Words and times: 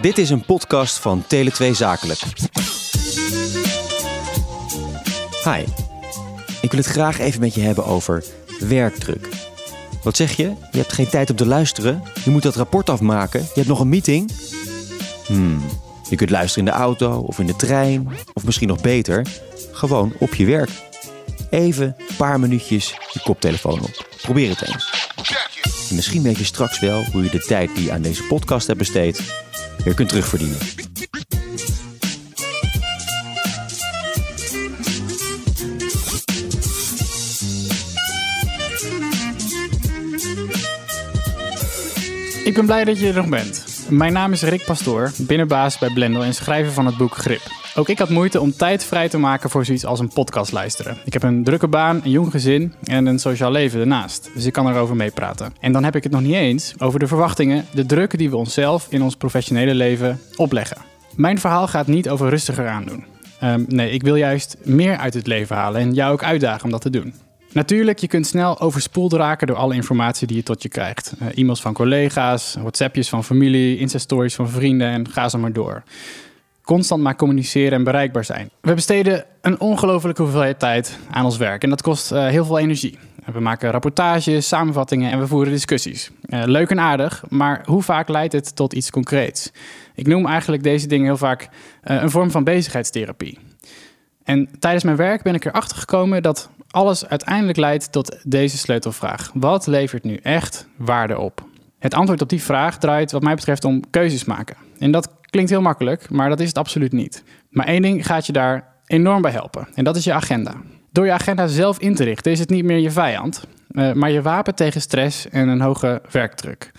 Dit 0.00 0.18
is 0.18 0.30
een 0.30 0.44
podcast 0.44 0.98
van 0.98 1.24
Tele2 1.24 1.70
Zakelijk. 1.70 2.20
Hi, 5.44 5.64
ik 6.60 6.70
wil 6.70 6.80
het 6.80 6.86
graag 6.86 7.18
even 7.18 7.40
met 7.40 7.54
je 7.54 7.60
hebben 7.60 7.84
over 7.84 8.24
werkdruk. 8.58 9.28
Wat 10.02 10.16
zeg 10.16 10.36
je? 10.36 10.52
Je 10.70 10.78
hebt 10.78 10.92
geen 10.92 11.08
tijd 11.08 11.30
om 11.30 11.36
te 11.36 11.46
luisteren. 11.46 12.02
Je 12.24 12.30
moet 12.30 12.42
dat 12.42 12.56
rapport 12.56 12.90
afmaken. 12.90 13.40
Je 13.40 13.52
hebt 13.54 13.68
nog 13.68 13.80
een 13.80 13.88
meeting. 13.88 14.30
Hmm, 15.26 15.60
je 16.10 16.16
kunt 16.16 16.30
luisteren 16.30 16.66
in 16.66 16.72
de 16.72 16.78
auto 16.78 17.18
of 17.18 17.38
in 17.38 17.46
de 17.46 17.56
trein. 17.56 18.08
Of 18.32 18.44
misschien 18.44 18.68
nog 18.68 18.80
beter, 18.80 19.26
gewoon 19.72 20.12
op 20.18 20.34
je 20.34 20.46
werk. 20.46 20.70
Even 21.50 21.96
een 21.98 22.16
paar 22.16 22.40
minuutjes 22.40 22.94
je 23.12 23.20
koptelefoon 23.22 23.80
op. 23.80 24.08
Probeer 24.22 24.48
het 24.48 24.62
eens. 24.62 24.94
En 25.88 25.94
misschien 25.94 26.22
weet 26.22 26.38
je 26.38 26.44
straks 26.44 26.80
wel 26.80 27.04
hoe 27.04 27.22
je 27.22 27.30
de 27.30 27.38
tijd 27.38 27.74
die 27.74 27.84
je 27.84 27.92
aan 27.92 28.02
deze 28.02 28.22
podcast 28.22 28.66
hebt 28.66 28.78
besteed 28.78 29.44
weer 29.86 29.94
kunt 29.94 30.08
terugverdienen. 30.08 30.58
Ik 42.44 42.54
ben 42.54 42.66
blij 42.66 42.84
dat 42.84 43.00
je 43.00 43.08
er 43.08 43.14
nog 43.14 43.28
bent. 43.28 43.64
Mijn 43.88 44.12
naam 44.12 44.32
is 44.32 44.42
Rick 44.42 44.64
Pastoor, 44.64 45.12
binnenbaas 45.18 45.78
bij 45.78 45.90
Blendel 45.90 46.22
en 46.22 46.34
schrijver 46.34 46.72
van 46.72 46.86
het 46.86 46.96
boek 46.96 47.14
Grip. 47.14 47.55
Ook 47.78 47.88
ik 47.88 47.98
had 47.98 48.08
moeite 48.08 48.40
om 48.40 48.56
tijd 48.56 48.84
vrij 48.84 49.08
te 49.08 49.18
maken 49.18 49.50
voor 49.50 49.64
zoiets 49.64 49.84
als 49.84 50.00
een 50.00 50.08
podcast 50.08 50.52
luisteren. 50.52 50.96
Ik 51.04 51.12
heb 51.12 51.22
een 51.22 51.44
drukke 51.44 51.68
baan, 51.68 52.00
een 52.04 52.10
jong 52.10 52.30
gezin 52.30 52.74
en 52.84 53.06
een 53.06 53.18
sociaal 53.18 53.50
leven 53.50 53.80
ernaast. 53.80 54.30
Dus 54.34 54.44
ik 54.44 54.52
kan 54.52 54.68
erover 54.68 54.96
meepraten. 54.96 55.54
En 55.60 55.72
dan 55.72 55.84
heb 55.84 55.96
ik 55.96 56.02
het 56.02 56.12
nog 56.12 56.20
niet 56.20 56.34
eens 56.34 56.74
over 56.78 56.98
de 56.98 57.06
verwachtingen, 57.06 57.64
de 57.72 57.86
druk 57.86 58.18
die 58.18 58.30
we 58.30 58.36
onszelf 58.36 58.86
in 58.90 59.02
ons 59.02 59.16
professionele 59.16 59.74
leven 59.74 60.20
opleggen. 60.36 60.76
Mijn 61.16 61.38
verhaal 61.38 61.68
gaat 61.68 61.86
niet 61.86 62.08
over 62.08 62.28
rustiger 62.28 62.68
aandoen. 62.68 63.04
Um, 63.42 63.64
nee, 63.68 63.90
ik 63.90 64.02
wil 64.02 64.14
juist 64.14 64.56
meer 64.62 64.96
uit 64.96 65.14
het 65.14 65.26
leven 65.26 65.56
halen 65.56 65.80
en 65.80 65.94
jou 65.94 66.12
ook 66.12 66.24
uitdagen 66.24 66.64
om 66.64 66.70
dat 66.70 66.80
te 66.80 66.90
doen. 66.90 67.14
Natuurlijk, 67.52 67.98
je 67.98 68.08
kunt 68.08 68.26
snel 68.26 68.60
overspoeld 68.60 69.12
raken 69.12 69.46
door 69.46 69.56
alle 69.56 69.74
informatie 69.74 70.26
die 70.26 70.36
je 70.36 70.42
tot 70.42 70.62
je 70.62 70.68
krijgt. 70.68 71.12
Uh, 71.22 71.28
e-mails 71.34 71.60
van 71.60 71.72
collega's, 71.72 72.56
WhatsAppjes 72.60 73.08
van 73.08 73.24
familie, 73.24 73.78
Insta-stories 73.78 74.34
van 74.34 74.48
vrienden 74.48 74.88
en 74.88 75.10
ga 75.10 75.28
zo 75.28 75.38
maar 75.38 75.52
door. 75.52 75.82
Constant 76.66 77.02
maar 77.02 77.16
communiceren 77.16 77.72
en 77.72 77.84
bereikbaar 77.84 78.24
zijn. 78.24 78.50
We 78.60 78.74
besteden 78.74 79.24
een 79.40 79.60
ongelofelijke 79.60 80.22
hoeveelheid 80.22 80.58
tijd 80.58 80.98
aan 81.10 81.24
ons 81.24 81.36
werk 81.36 81.62
en 81.62 81.70
dat 81.70 81.82
kost 81.82 82.12
uh, 82.12 82.26
heel 82.26 82.44
veel 82.44 82.58
energie. 82.58 82.98
We 83.32 83.40
maken 83.40 83.70
rapportages, 83.70 84.48
samenvattingen 84.48 85.10
en 85.10 85.18
we 85.18 85.26
voeren 85.26 85.52
discussies. 85.52 86.10
Uh, 86.28 86.42
leuk 86.44 86.70
en 86.70 86.80
aardig, 86.80 87.24
maar 87.28 87.62
hoe 87.64 87.82
vaak 87.82 88.08
leidt 88.08 88.32
het 88.32 88.56
tot 88.56 88.72
iets 88.72 88.90
concreets? 88.90 89.52
Ik 89.94 90.06
noem 90.06 90.26
eigenlijk 90.26 90.62
deze 90.62 90.86
dingen 90.86 91.06
heel 91.06 91.16
vaak 91.16 91.48
een 91.82 92.10
vorm 92.10 92.30
van 92.30 92.44
bezigheidstherapie. 92.44 93.38
En 94.24 94.48
tijdens 94.58 94.84
mijn 94.84 94.96
werk 94.96 95.22
ben 95.22 95.34
ik 95.34 95.44
erachter 95.44 95.76
gekomen 95.76 96.22
dat 96.22 96.50
alles 96.70 97.06
uiteindelijk 97.06 97.58
leidt 97.58 97.92
tot 97.92 98.18
deze 98.22 98.56
sleutelvraag. 98.56 99.30
Wat 99.34 99.66
levert 99.66 100.04
nu 100.04 100.16
echt 100.16 100.68
waarde 100.76 101.18
op? 101.18 101.44
Het 101.78 101.94
antwoord 101.94 102.22
op 102.22 102.28
die 102.28 102.42
vraag 102.42 102.78
draait 102.78 103.12
wat 103.12 103.22
mij 103.22 103.34
betreft 103.34 103.64
om 103.64 103.90
keuzes 103.90 104.24
maken. 104.24 104.56
En 104.78 104.90
dat 104.90 105.08
klinkt 105.30 105.50
heel 105.50 105.60
makkelijk, 105.60 106.10
maar 106.10 106.28
dat 106.28 106.40
is 106.40 106.48
het 106.48 106.58
absoluut 106.58 106.92
niet. 106.92 107.24
Maar 107.50 107.66
één 107.66 107.82
ding 107.82 108.06
gaat 108.06 108.26
je 108.26 108.32
daar 108.32 108.74
enorm 108.86 109.22
bij 109.22 109.30
helpen. 109.30 109.68
En 109.74 109.84
dat 109.84 109.96
is 109.96 110.04
je 110.04 110.12
agenda. 110.12 110.54
Door 110.92 111.04
je 111.06 111.12
agenda 111.12 111.46
zelf 111.46 111.78
in 111.78 111.94
te 111.94 112.04
richten 112.04 112.32
is 112.32 112.38
het 112.38 112.50
niet 112.50 112.64
meer 112.64 112.78
je 112.78 112.90
vijand, 112.90 113.46
maar 113.94 114.10
je 114.10 114.22
wapen 114.22 114.54
tegen 114.54 114.80
stress 114.80 115.28
en 115.28 115.48
een 115.48 115.60
hoge 115.60 116.02
werkdruk. 116.10 116.72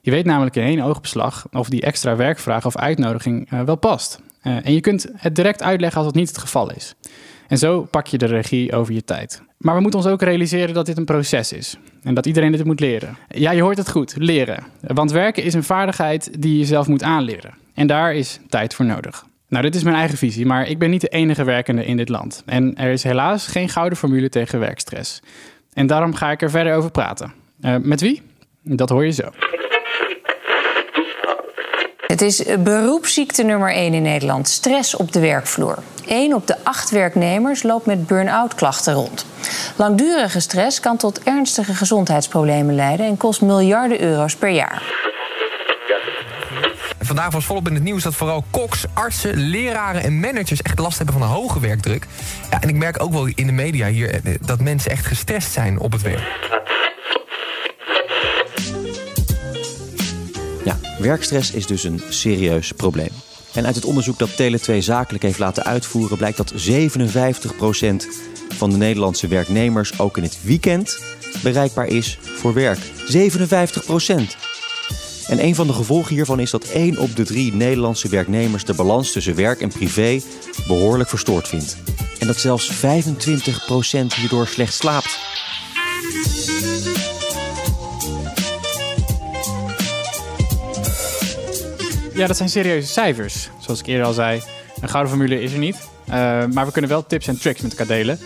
Je 0.00 0.10
weet 0.10 0.24
namelijk 0.24 0.56
in 0.56 0.62
één 0.62 0.80
oogbeslag 0.80 1.46
of 1.52 1.68
die 1.68 1.82
extra 1.82 2.16
werkvraag 2.16 2.66
of 2.66 2.76
uitnodiging 2.76 3.50
wel 3.64 3.76
past. 3.76 4.20
En 4.42 4.72
je 4.72 4.80
kunt 4.80 5.06
het 5.14 5.34
direct 5.34 5.62
uitleggen 5.62 5.98
als 5.98 6.06
het 6.06 6.16
niet 6.16 6.28
het 6.28 6.38
geval 6.38 6.72
is. 6.72 6.94
En 7.48 7.58
zo 7.58 7.82
pak 7.90 8.06
je 8.06 8.18
de 8.18 8.26
regie 8.26 8.72
over 8.72 8.94
je 8.94 9.04
tijd. 9.04 9.42
Maar 9.58 9.74
we 9.74 9.80
moeten 9.80 10.00
ons 10.00 10.08
ook 10.08 10.22
realiseren 10.22 10.74
dat 10.74 10.86
dit 10.86 10.98
een 10.98 11.04
proces 11.04 11.52
is. 11.52 11.76
En 12.02 12.14
dat 12.14 12.26
iedereen 12.26 12.52
dit 12.52 12.64
moet 12.64 12.80
leren. 12.80 13.16
Ja, 13.28 13.50
je 13.50 13.62
hoort 13.62 13.78
het 13.78 13.90
goed, 13.90 14.14
leren. 14.16 14.64
Want 14.80 15.10
werken 15.10 15.42
is 15.42 15.54
een 15.54 15.64
vaardigheid 15.64 16.42
die 16.42 16.58
je 16.58 16.64
zelf 16.64 16.86
moet 16.86 17.02
aanleren. 17.02 17.54
En 17.78 17.86
daar 17.86 18.14
is 18.14 18.38
tijd 18.48 18.74
voor 18.74 18.84
nodig. 18.84 19.24
Nou, 19.48 19.62
dit 19.62 19.74
is 19.74 19.82
mijn 19.82 19.96
eigen 19.96 20.18
visie, 20.18 20.46
maar 20.46 20.68
ik 20.68 20.78
ben 20.78 20.90
niet 20.90 21.00
de 21.00 21.08
enige 21.08 21.44
werkende 21.44 21.84
in 21.84 21.96
dit 21.96 22.08
land. 22.08 22.42
En 22.46 22.74
er 22.76 22.90
is 22.90 23.02
helaas 23.02 23.46
geen 23.46 23.68
gouden 23.68 23.98
formule 23.98 24.28
tegen 24.28 24.60
werkstress. 24.60 25.22
En 25.72 25.86
daarom 25.86 26.14
ga 26.14 26.30
ik 26.30 26.42
er 26.42 26.50
verder 26.50 26.74
over 26.74 26.90
praten. 26.90 27.32
Uh, 27.60 27.76
met 27.82 28.00
wie? 28.00 28.22
Dat 28.62 28.88
hoor 28.88 29.04
je 29.04 29.10
zo. 29.10 29.30
Het 32.06 32.22
is 32.22 32.44
beroepsziekte 32.58 33.42
nummer 33.42 33.72
1 33.72 33.94
in 33.94 34.02
Nederland: 34.02 34.48
stress 34.48 34.96
op 34.96 35.12
de 35.12 35.20
werkvloer. 35.20 35.78
1 36.06 36.34
op 36.34 36.46
de 36.46 36.56
8 36.62 36.90
werknemers 36.90 37.62
loopt 37.62 37.86
met 37.86 38.06
burn-out 38.06 38.54
klachten 38.54 38.94
rond. 38.94 39.26
Langdurige 39.76 40.40
stress 40.40 40.80
kan 40.80 40.96
tot 40.96 41.22
ernstige 41.22 41.74
gezondheidsproblemen 41.74 42.74
leiden 42.74 43.06
en 43.06 43.16
kost 43.16 43.40
miljarden 43.40 44.00
euro's 44.00 44.36
per 44.36 44.50
jaar. 44.50 45.07
Vandaag 47.08 47.32
was 47.32 47.44
volop 47.44 47.68
in 47.68 47.74
het 47.74 47.82
nieuws 47.82 48.02
dat 48.02 48.14
vooral 48.14 48.44
koks, 48.50 48.84
artsen, 48.92 49.36
leraren 49.36 50.02
en 50.02 50.20
managers 50.20 50.62
echt 50.62 50.78
last 50.78 50.96
hebben 50.96 51.14
van 51.14 51.22
een 51.22 51.34
hoge 51.34 51.60
werkdruk. 51.60 52.06
Ja, 52.50 52.60
en 52.60 52.68
ik 52.68 52.74
merk 52.74 53.02
ook 53.02 53.12
wel 53.12 53.26
in 53.26 53.46
de 53.46 53.52
media 53.52 53.86
hier 53.86 54.20
dat 54.40 54.60
mensen 54.60 54.90
echt 54.90 55.06
gestrest 55.06 55.52
zijn 55.52 55.78
op 55.78 55.92
het 55.92 56.02
werk. 56.02 56.50
Ja, 60.64 60.78
werkstress 60.98 61.50
is 61.50 61.66
dus 61.66 61.84
een 61.84 62.02
serieus 62.08 62.72
probleem. 62.72 63.10
En 63.54 63.66
uit 63.66 63.74
het 63.74 63.84
onderzoek 63.84 64.18
dat 64.18 64.30
Tele2 64.30 64.78
Zakelijk 64.78 65.22
heeft 65.22 65.38
laten 65.38 65.64
uitvoeren... 65.64 66.16
blijkt 66.16 66.36
dat 66.36 66.52
57% 66.52 66.56
van 68.48 68.70
de 68.70 68.76
Nederlandse 68.76 69.28
werknemers 69.28 69.98
ook 69.98 70.16
in 70.16 70.22
het 70.22 70.38
weekend 70.42 70.98
bereikbaar 71.42 71.86
is 71.86 72.18
voor 72.22 72.54
werk. 72.54 72.78
57%! 72.78 74.47
En 75.28 75.44
een 75.44 75.54
van 75.54 75.66
de 75.66 75.72
gevolgen 75.72 76.14
hiervan 76.14 76.40
is 76.40 76.50
dat 76.50 76.64
1 76.64 76.98
op 76.98 77.16
de 77.16 77.24
3 77.24 77.54
Nederlandse 77.54 78.08
werknemers 78.08 78.64
de 78.64 78.74
balans 78.74 79.12
tussen 79.12 79.34
werk 79.34 79.60
en 79.60 79.68
privé 79.68 80.20
behoorlijk 80.66 81.08
verstoord 81.08 81.48
vindt. 81.48 81.76
En 82.18 82.26
dat 82.26 82.36
zelfs 82.36 82.72
25% 82.74 82.78
hierdoor 84.16 84.46
slecht 84.46 84.74
slaapt. 84.74 85.18
Ja, 92.14 92.26
dat 92.26 92.36
zijn 92.36 92.48
serieuze 92.48 92.88
cijfers. 92.88 93.48
Zoals 93.58 93.80
ik 93.80 93.86
eerder 93.86 94.06
al 94.06 94.12
zei, 94.12 94.42
een 94.80 94.88
gouden 94.88 95.12
formule 95.12 95.42
is 95.42 95.52
er 95.52 95.58
niet. 95.58 95.76
Uh, 96.08 96.14
maar 96.46 96.66
we 96.66 96.72
kunnen 96.72 96.90
wel 96.90 97.06
tips 97.06 97.26
en 97.26 97.38
tricks 97.38 97.60
met 97.60 97.70
elkaar 97.70 97.86
delen. 97.86 98.18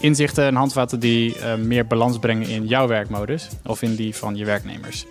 Inzichten 0.00 0.44
en 0.44 0.54
handvatten 0.54 1.00
die 1.00 1.36
uh, 1.36 1.54
meer 1.54 1.86
balans 1.86 2.18
brengen 2.18 2.48
in 2.48 2.66
jouw 2.66 2.86
werkmodus 2.86 3.48
of 3.66 3.82
in 3.82 3.94
die 3.94 4.16
van 4.16 4.36
je 4.36 4.44
werknemers. 4.44 5.06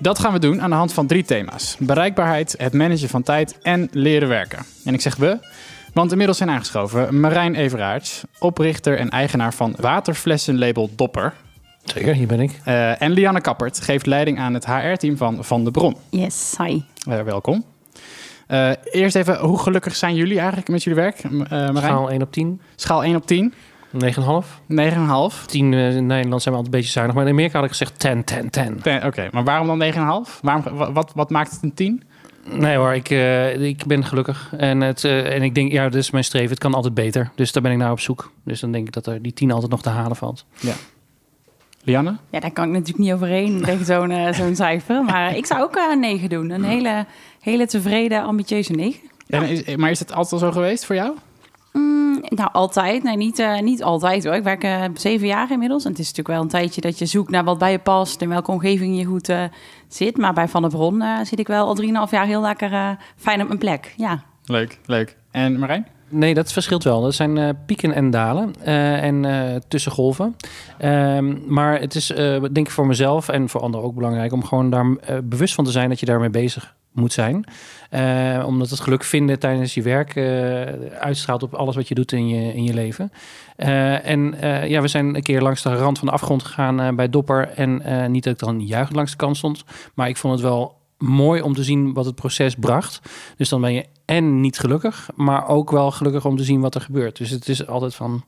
Dat 0.00 0.18
gaan 0.18 0.32
we 0.32 0.38
doen 0.38 0.62
aan 0.62 0.70
de 0.70 0.76
hand 0.76 0.92
van 0.92 1.06
drie 1.06 1.24
thema's: 1.24 1.76
bereikbaarheid, 1.78 2.54
het 2.58 2.72
managen 2.72 3.08
van 3.08 3.22
tijd 3.22 3.58
en 3.62 3.88
leren 3.92 4.28
werken. 4.28 4.58
En 4.84 4.94
ik 4.94 5.00
zeg 5.00 5.16
we, 5.16 5.38
want 5.92 6.10
inmiddels 6.10 6.38
zijn 6.38 6.50
aangeschoven 6.50 7.20
Marijn 7.20 7.54
Everaerts, 7.54 8.22
oprichter 8.38 8.98
en 8.98 9.10
eigenaar 9.10 9.54
van 9.54 9.74
waterflessenlabel 9.80 10.90
Dopper. 10.96 11.34
Zeker, 11.84 12.14
hier 12.14 12.26
ben 12.26 12.40
ik. 12.40 12.60
Uh, 12.66 13.02
en 13.02 13.12
Lianne 13.12 13.40
Kappert 13.40 13.80
geeft 13.80 14.06
leiding 14.06 14.38
aan 14.38 14.54
het 14.54 14.66
HR-team 14.66 15.16
van 15.16 15.44
Van 15.44 15.64
de 15.64 15.70
Bron. 15.70 15.96
Yes, 16.10 16.54
hi. 16.58 16.82
Uh, 17.08 17.20
welkom. 17.20 17.64
Uh, 18.48 18.70
eerst 18.84 19.16
even, 19.16 19.38
hoe 19.38 19.58
gelukkig 19.58 19.96
zijn 19.96 20.14
jullie 20.14 20.38
eigenlijk 20.38 20.68
met 20.68 20.82
jullie 20.82 21.00
werk, 21.00 21.30
Marijn? 21.30 21.76
Schaal 21.76 22.10
1 22.10 22.22
op 22.22 22.32
10. 22.32 22.60
Schaal 22.76 23.04
1 23.04 23.16
op 23.16 23.26
10. 23.26 23.54
9,5. 23.92 24.00
9,5. 24.68 25.46
10 25.46 25.72
uh, 25.72 25.96
in 25.96 26.06
Nederland 26.06 26.42
zijn 26.42 26.54
we 26.54 26.60
altijd 26.60 26.64
een 26.64 26.70
beetje 26.70 26.90
zuinig, 26.90 27.14
maar 27.14 27.24
in 27.24 27.32
Amerika 27.32 27.54
had 27.54 27.64
ik 27.64 27.70
gezegd 27.70 27.98
10, 27.98 28.24
10, 28.24 28.50
10. 28.50 28.82
Oké, 28.96 29.06
okay, 29.06 29.28
maar 29.32 29.44
waarom 29.44 29.78
dan 29.78 29.92
9,5? 30.26 30.40
Waarom, 30.42 30.92
wat, 30.92 31.12
wat 31.14 31.30
maakt 31.30 31.50
het 31.50 31.62
een 31.62 31.74
10? 31.74 32.02
Nee 32.50 32.76
hoor, 32.76 32.94
ik, 32.94 33.10
uh, 33.10 33.60
ik 33.60 33.86
ben 33.86 34.04
gelukkig. 34.04 34.52
En, 34.56 34.80
het, 34.80 35.04
uh, 35.04 35.34
en 35.34 35.42
ik 35.42 35.54
denk, 35.54 35.72
ja, 35.72 35.82
dat 35.82 35.94
is 35.94 36.10
mijn 36.10 36.24
streven. 36.24 36.50
Het 36.50 36.58
kan 36.58 36.74
altijd 36.74 36.94
beter. 36.94 37.30
Dus 37.34 37.52
daar 37.52 37.62
ben 37.62 37.72
ik 37.72 37.78
naar 37.78 37.90
op 37.90 38.00
zoek. 38.00 38.32
Dus 38.44 38.60
dan 38.60 38.72
denk 38.72 38.86
ik 38.86 38.92
dat 38.92 39.06
er 39.06 39.22
die 39.22 39.32
10 39.32 39.50
altijd 39.50 39.70
nog 39.70 39.82
te 39.82 39.88
halen 39.88 40.16
valt. 40.16 40.44
Ja. 40.60 40.74
Lianne? 41.82 42.16
Ja, 42.30 42.40
daar 42.40 42.50
kan 42.50 42.64
ik 42.64 42.70
natuurlijk 42.70 42.98
niet 42.98 43.12
overheen 43.12 43.62
tegen 43.64 43.84
zo'n 43.84 44.10
uh, 44.10 44.32
zo'n 44.32 44.56
cijfer. 44.56 45.04
Maar 45.04 45.36
ik 45.36 45.46
zou 45.46 45.62
ook 45.62 45.76
een 45.76 46.00
9 46.00 46.28
doen. 46.28 46.50
Een 46.50 46.64
hele, 46.64 47.06
hele 47.40 47.66
tevreden, 47.66 48.22
ambitieuze 48.22 48.72
9. 48.72 49.00
Ja. 49.26 49.42
Is, 49.42 49.76
maar 49.76 49.90
is 49.90 49.98
het 49.98 50.12
altijd 50.12 50.32
al 50.32 50.48
zo 50.48 50.52
geweest 50.52 50.84
voor 50.84 50.94
jou? 50.94 51.14
Mm, 51.72 52.20
nou, 52.28 52.48
altijd. 52.52 53.02
Nee, 53.02 53.16
niet, 53.16 53.38
uh, 53.38 53.60
niet 53.60 53.82
altijd 53.82 54.24
hoor. 54.24 54.34
Ik 54.34 54.42
werk 54.42 54.64
uh, 54.64 54.84
zeven 54.94 55.26
jaar 55.26 55.50
inmiddels. 55.50 55.84
En 55.84 55.90
het 55.90 55.98
is 55.98 56.06
natuurlijk 56.06 56.34
wel 56.34 56.42
een 56.42 56.48
tijdje 56.48 56.80
dat 56.80 56.98
je 56.98 57.06
zoekt 57.06 57.30
naar 57.30 57.44
wat 57.44 57.58
bij 57.58 57.70
je 57.70 57.78
past... 57.78 58.22
en 58.22 58.28
welke 58.28 58.50
omgeving 58.50 58.98
je 58.98 59.04
goed 59.04 59.28
uh, 59.28 59.44
zit. 59.88 60.16
Maar 60.16 60.32
bij 60.32 60.48
Van 60.48 60.62
der 60.62 60.70
Bron 60.70 61.02
zit 61.22 61.38
ik 61.38 61.46
wel 61.46 61.66
al 61.66 62.06
3,5 62.06 62.10
jaar 62.10 62.26
heel 62.26 62.40
lekker 62.40 62.96
fijn 63.16 63.40
op 63.40 63.46
mijn 63.46 63.58
plek. 63.58 63.94
Ja. 63.96 64.22
Leuk, 64.44 64.78
leuk. 64.86 65.16
En 65.30 65.58
Marijn? 65.58 65.86
Nee, 66.08 66.34
dat 66.34 66.52
verschilt 66.52 66.84
wel. 66.84 67.02
Dat 67.02 67.14
zijn 67.14 67.36
uh, 67.36 67.48
pieken 67.66 67.92
en 67.92 68.10
dalen 68.10 68.54
uh, 68.66 69.02
en 69.02 69.24
uh, 69.24 69.56
tussengolven. 69.68 70.36
Um, 70.84 71.42
maar 71.46 71.80
het 71.80 71.94
is 71.94 72.06
denk 72.52 72.56
ik 72.56 72.70
voor 72.70 72.86
mezelf 72.86 73.28
en 73.28 73.48
voor 73.48 73.60
anderen 73.60 73.86
ook 73.86 73.94
belangrijk... 73.94 74.32
om 74.32 74.44
gewoon 74.44 74.70
daar 74.70 74.96
bewust 75.24 75.54
van 75.54 75.64
te 75.64 75.70
zijn 75.70 75.88
dat 75.88 76.00
je 76.00 76.06
daarmee 76.06 76.30
bezig 76.30 76.76
moet 76.98 77.12
zijn. 77.12 77.44
Eh, 77.90 78.44
omdat 78.46 78.70
het 78.70 78.80
geluk 78.80 79.04
vinden 79.04 79.38
tijdens 79.38 79.74
je 79.74 79.82
werk 79.82 80.16
eh, 80.16 80.98
uitstraalt 80.98 81.42
op 81.42 81.54
alles 81.54 81.76
wat 81.76 81.88
je 81.88 81.94
doet 81.94 82.12
in 82.12 82.28
je, 82.28 82.54
in 82.54 82.64
je 82.64 82.74
leven. 82.74 83.12
Eh, 83.56 84.06
en 84.06 84.34
ja, 84.68 84.80
we 84.80 84.88
zijn 84.88 85.14
een 85.14 85.22
keer 85.22 85.42
langs 85.42 85.62
de 85.62 85.74
rand 85.74 85.98
van 85.98 86.06
de 86.06 86.14
afgrond 86.14 86.42
gegaan 86.42 86.96
bij 86.96 87.08
Dopper. 87.08 87.48
En 87.48 87.82
niet 88.12 88.24
dat 88.24 88.32
ik 88.32 88.38
dan 88.38 88.66
juichend 88.66 88.96
langs 88.96 89.10
de 89.10 89.16
kant 89.16 89.36
stond, 89.36 89.64
maar 89.94 90.08
ik 90.08 90.16
vond 90.16 90.32
het 90.34 90.42
wel 90.42 90.76
mooi 90.98 91.42
om 91.42 91.54
te 91.54 91.64
zien 91.64 91.92
wat 91.92 92.04
het 92.04 92.14
proces 92.14 92.54
bracht. 92.54 93.00
Dus 93.36 93.48
dan 93.48 93.60
ben 93.60 93.72
je 93.72 93.86
en 94.04 94.40
niet 94.40 94.58
gelukkig, 94.58 95.08
maar 95.14 95.48
ook 95.48 95.70
wel 95.70 95.90
gelukkig 95.90 96.24
om 96.24 96.36
te 96.36 96.44
zien 96.44 96.60
wat 96.60 96.74
er 96.74 96.80
gebeurt. 96.80 97.16
Dus 97.16 97.30
het 97.30 97.48
is 97.48 97.66
altijd 97.66 97.94
van, 97.94 98.24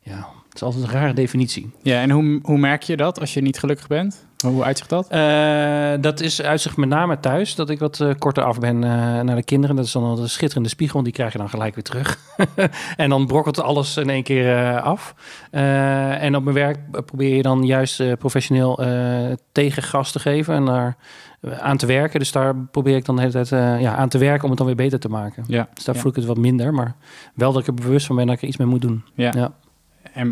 ja, 0.00 0.28
is 0.60 0.66
altijd 0.66 0.84
een 0.84 1.00
rare 1.00 1.12
definitie. 1.12 1.70
Ja, 1.82 2.00
en 2.00 2.10
hoe, 2.10 2.38
hoe 2.42 2.58
merk 2.58 2.82
je 2.82 2.96
dat 2.96 3.20
als 3.20 3.34
je 3.34 3.40
niet 3.40 3.58
gelukkig 3.58 3.86
bent? 3.86 4.28
Hoe 4.46 4.64
uitzicht 4.64 4.90
dat? 4.90 5.08
Eh, 5.08 5.92
dat 6.00 6.20
is 6.20 6.42
uitzicht 6.42 6.76
met 6.76 6.88
name 6.88 7.20
thuis, 7.20 7.54
dat 7.54 7.70
ik 7.70 7.78
wat 7.78 8.00
eh, 8.00 8.10
korter 8.18 8.42
af 8.44 8.58
ben 8.58 8.84
eh, 8.84 8.90
naar 9.20 9.36
de 9.36 9.42
kinderen. 9.42 9.76
Dat 9.76 9.84
is 9.84 9.92
dan 9.92 10.04
een 10.04 10.28
schitterende 10.28 10.68
spiegel, 10.68 11.02
die 11.02 11.12
krijg 11.12 11.32
je 11.32 11.38
dan 11.38 11.48
gelijk 11.48 11.74
weer 11.74 11.84
terug. 11.84 12.18
en 12.96 13.08
dan 13.08 13.26
brokkelt 13.26 13.60
alles 13.60 13.96
in 13.96 14.10
één 14.10 14.22
keer 14.22 14.56
eh, 14.56 14.82
af. 14.82 15.14
Eh, 15.50 16.22
en 16.22 16.36
op 16.36 16.42
mijn 16.42 16.56
werk 16.56 17.04
probeer 17.06 17.36
je 17.36 17.42
dan 17.42 17.66
juist 17.66 18.00
eh, 18.00 18.12
professioneel 18.12 18.82
eh, 18.82 19.36
tegengas 19.52 20.12
te 20.12 20.18
geven 20.18 20.54
en 20.54 20.64
daar 20.64 20.96
aan 21.60 21.76
te 21.76 21.86
werken. 21.86 22.18
Dus 22.18 22.32
daar 22.32 22.56
probeer 22.56 22.96
ik 22.96 23.04
dan 23.04 23.14
de 23.14 23.20
hele 23.20 23.32
tijd 23.32 23.52
eh, 23.52 23.80
ja, 23.80 23.96
aan 23.96 24.08
te 24.08 24.18
werken 24.18 24.42
om 24.42 24.48
het 24.48 24.58
dan 24.58 24.66
weer 24.66 24.76
beter 24.76 25.00
te 25.00 25.08
maken. 25.08 25.44
Ja. 25.46 25.68
Dus 25.74 25.84
daar 25.84 25.94
ja. 25.94 26.00
voel 26.00 26.10
ik 26.10 26.16
het 26.16 26.26
wat 26.26 26.36
minder, 26.36 26.74
maar 26.74 26.94
wel 27.34 27.52
dat 27.52 27.60
ik 27.60 27.66
er 27.66 27.74
bewust 27.74 28.06
van 28.06 28.16
ben 28.16 28.26
dat 28.26 28.34
ik 28.34 28.42
er 28.42 28.48
iets 28.48 28.56
mee 28.56 28.66
moet 28.66 28.82
doen. 28.82 29.04
Ja. 29.14 29.32
Ja. 29.36 29.52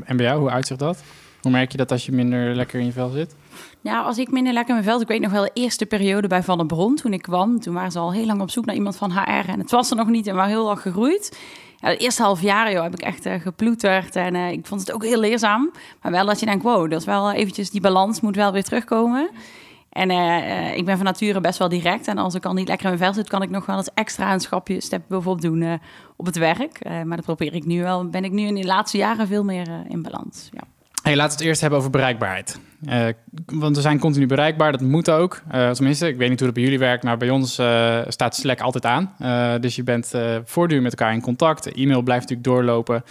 En, 0.04 0.16
bij 0.16 0.26
jou, 0.26 0.40
hoe 0.40 0.50
uitzicht 0.50 0.80
dat? 0.80 1.02
Hoe 1.40 1.50
merk 1.50 1.70
je 1.70 1.76
dat 1.76 1.90
als 1.90 2.06
je 2.06 2.12
minder 2.12 2.54
lekker 2.54 2.80
in 2.80 2.86
je 2.86 2.92
vel 2.92 3.08
zit? 3.08 3.34
Nou, 3.80 4.04
als 4.04 4.18
ik 4.18 4.30
minder 4.30 4.52
lekker 4.52 4.76
in 4.76 4.80
mijn 4.80 4.90
veld... 4.90 5.02
Ik 5.02 5.08
weet 5.08 5.20
nog 5.20 5.30
wel 5.30 5.42
de 5.42 5.50
eerste 5.54 5.86
periode 5.86 6.28
bij 6.28 6.42
Van 6.42 6.56
der 6.56 6.66
Bron 6.66 6.96
toen 6.96 7.12
ik 7.12 7.22
kwam. 7.22 7.60
Toen 7.60 7.74
waren 7.74 7.92
ze 7.92 7.98
al 7.98 8.12
heel 8.12 8.26
lang 8.26 8.40
op 8.40 8.50
zoek 8.50 8.64
naar 8.64 8.74
iemand 8.74 8.96
van 8.96 9.12
HR. 9.12 9.48
En 9.48 9.58
het 9.58 9.70
was 9.70 9.90
er 9.90 9.96
nog 9.96 10.08
niet 10.08 10.26
en 10.26 10.34
waren 10.34 10.50
heel 10.50 10.70
erg 10.70 10.82
gegroeid. 10.82 11.38
Ja, 11.76 11.88
het 11.88 12.00
eerste 12.00 12.22
half 12.22 12.42
jaar 12.42 12.72
joh, 12.72 12.82
heb 12.82 12.92
ik 12.92 13.00
echt 13.00 13.26
eh, 13.26 13.40
geploeterd. 13.40 14.16
En 14.16 14.34
eh, 14.34 14.50
ik 14.50 14.66
vond 14.66 14.80
het 14.80 14.92
ook 14.92 15.04
heel 15.04 15.20
leerzaam. 15.20 15.70
Maar 16.02 16.12
wel 16.12 16.26
dat 16.26 16.40
je 16.40 16.46
denkt, 16.46 16.62
wow, 16.62 16.90
dat 16.90 17.00
is 17.00 17.06
wel 17.06 17.32
eventjes... 17.32 17.70
Die 17.70 17.80
balans 17.80 18.20
moet 18.20 18.36
wel 18.36 18.52
weer 18.52 18.64
terugkomen. 18.64 19.30
En 19.98 20.10
eh, 20.10 20.36
eh, 20.36 20.76
ik 20.76 20.84
ben 20.84 20.96
van 20.96 21.04
nature 21.04 21.40
best 21.40 21.58
wel 21.58 21.68
direct. 21.68 22.06
En 22.06 22.18
als 22.18 22.34
ik 22.34 22.44
al 22.44 22.52
niet 22.52 22.68
lekker 22.68 22.90
in 22.90 22.98
mijn 22.98 23.04
vel 23.04 23.14
zit, 23.22 23.28
kan 23.28 23.42
ik 23.42 23.50
nog 23.50 23.66
wel 23.66 23.76
eens 23.76 23.90
extra 23.94 24.32
een 24.32 24.40
schapje 24.40 24.80
step 24.80 25.02
bovenop 25.08 25.40
doen 25.40 25.62
eh, 25.62 25.72
op 26.16 26.26
het 26.26 26.36
werk. 26.36 26.78
Maar 26.84 27.16
dat 27.16 27.24
probeer 27.24 27.54
ik 27.54 27.64
nu 27.64 27.82
wel. 27.82 28.08
Ben 28.08 28.24
ik 28.24 28.32
nu 28.32 28.42
in 28.42 28.54
de 28.54 28.64
laatste 28.64 28.96
jaren 28.96 29.26
veel 29.26 29.44
meer 29.44 29.68
in 29.88 30.02
balans. 30.02 30.48
Ja. 30.52 30.60
Laten 31.02 31.24
we 31.24 31.38
het 31.38 31.40
eerst 31.40 31.60
hebben 31.60 31.78
over 31.78 31.90
bereikbaarheid. 31.90 32.60
Want 33.46 33.76
we 33.76 33.82
zijn 33.82 33.98
continu 33.98 34.26
bereikbaar, 34.26 34.72
dat 34.72 34.80
moet 34.80 35.10
ook. 35.10 35.40
Tenminste, 35.72 36.08
ik 36.08 36.16
weet 36.16 36.28
niet 36.28 36.38
hoe 36.38 36.46
dat 36.46 36.56
bij 36.56 36.64
jullie 36.64 36.78
werkt, 36.78 37.02
maar 37.02 37.16
bij 37.16 37.30
ons 37.30 37.52
staat 38.08 38.36
Slack 38.36 38.60
altijd 38.60 38.84
aan. 38.84 39.14
Dus 39.60 39.76
je 39.76 39.82
bent 39.82 40.12
voortdurend 40.44 40.88
met 40.90 41.00
elkaar 41.00 41.14
in 41.14 41.20
contact. 41.20 41.64
De 41.64 41.72
e-mail 41.72 42.02
blijft 42.02 42.28
natuurlijk 42.28 42.48
doorlopen. 42.48 43.04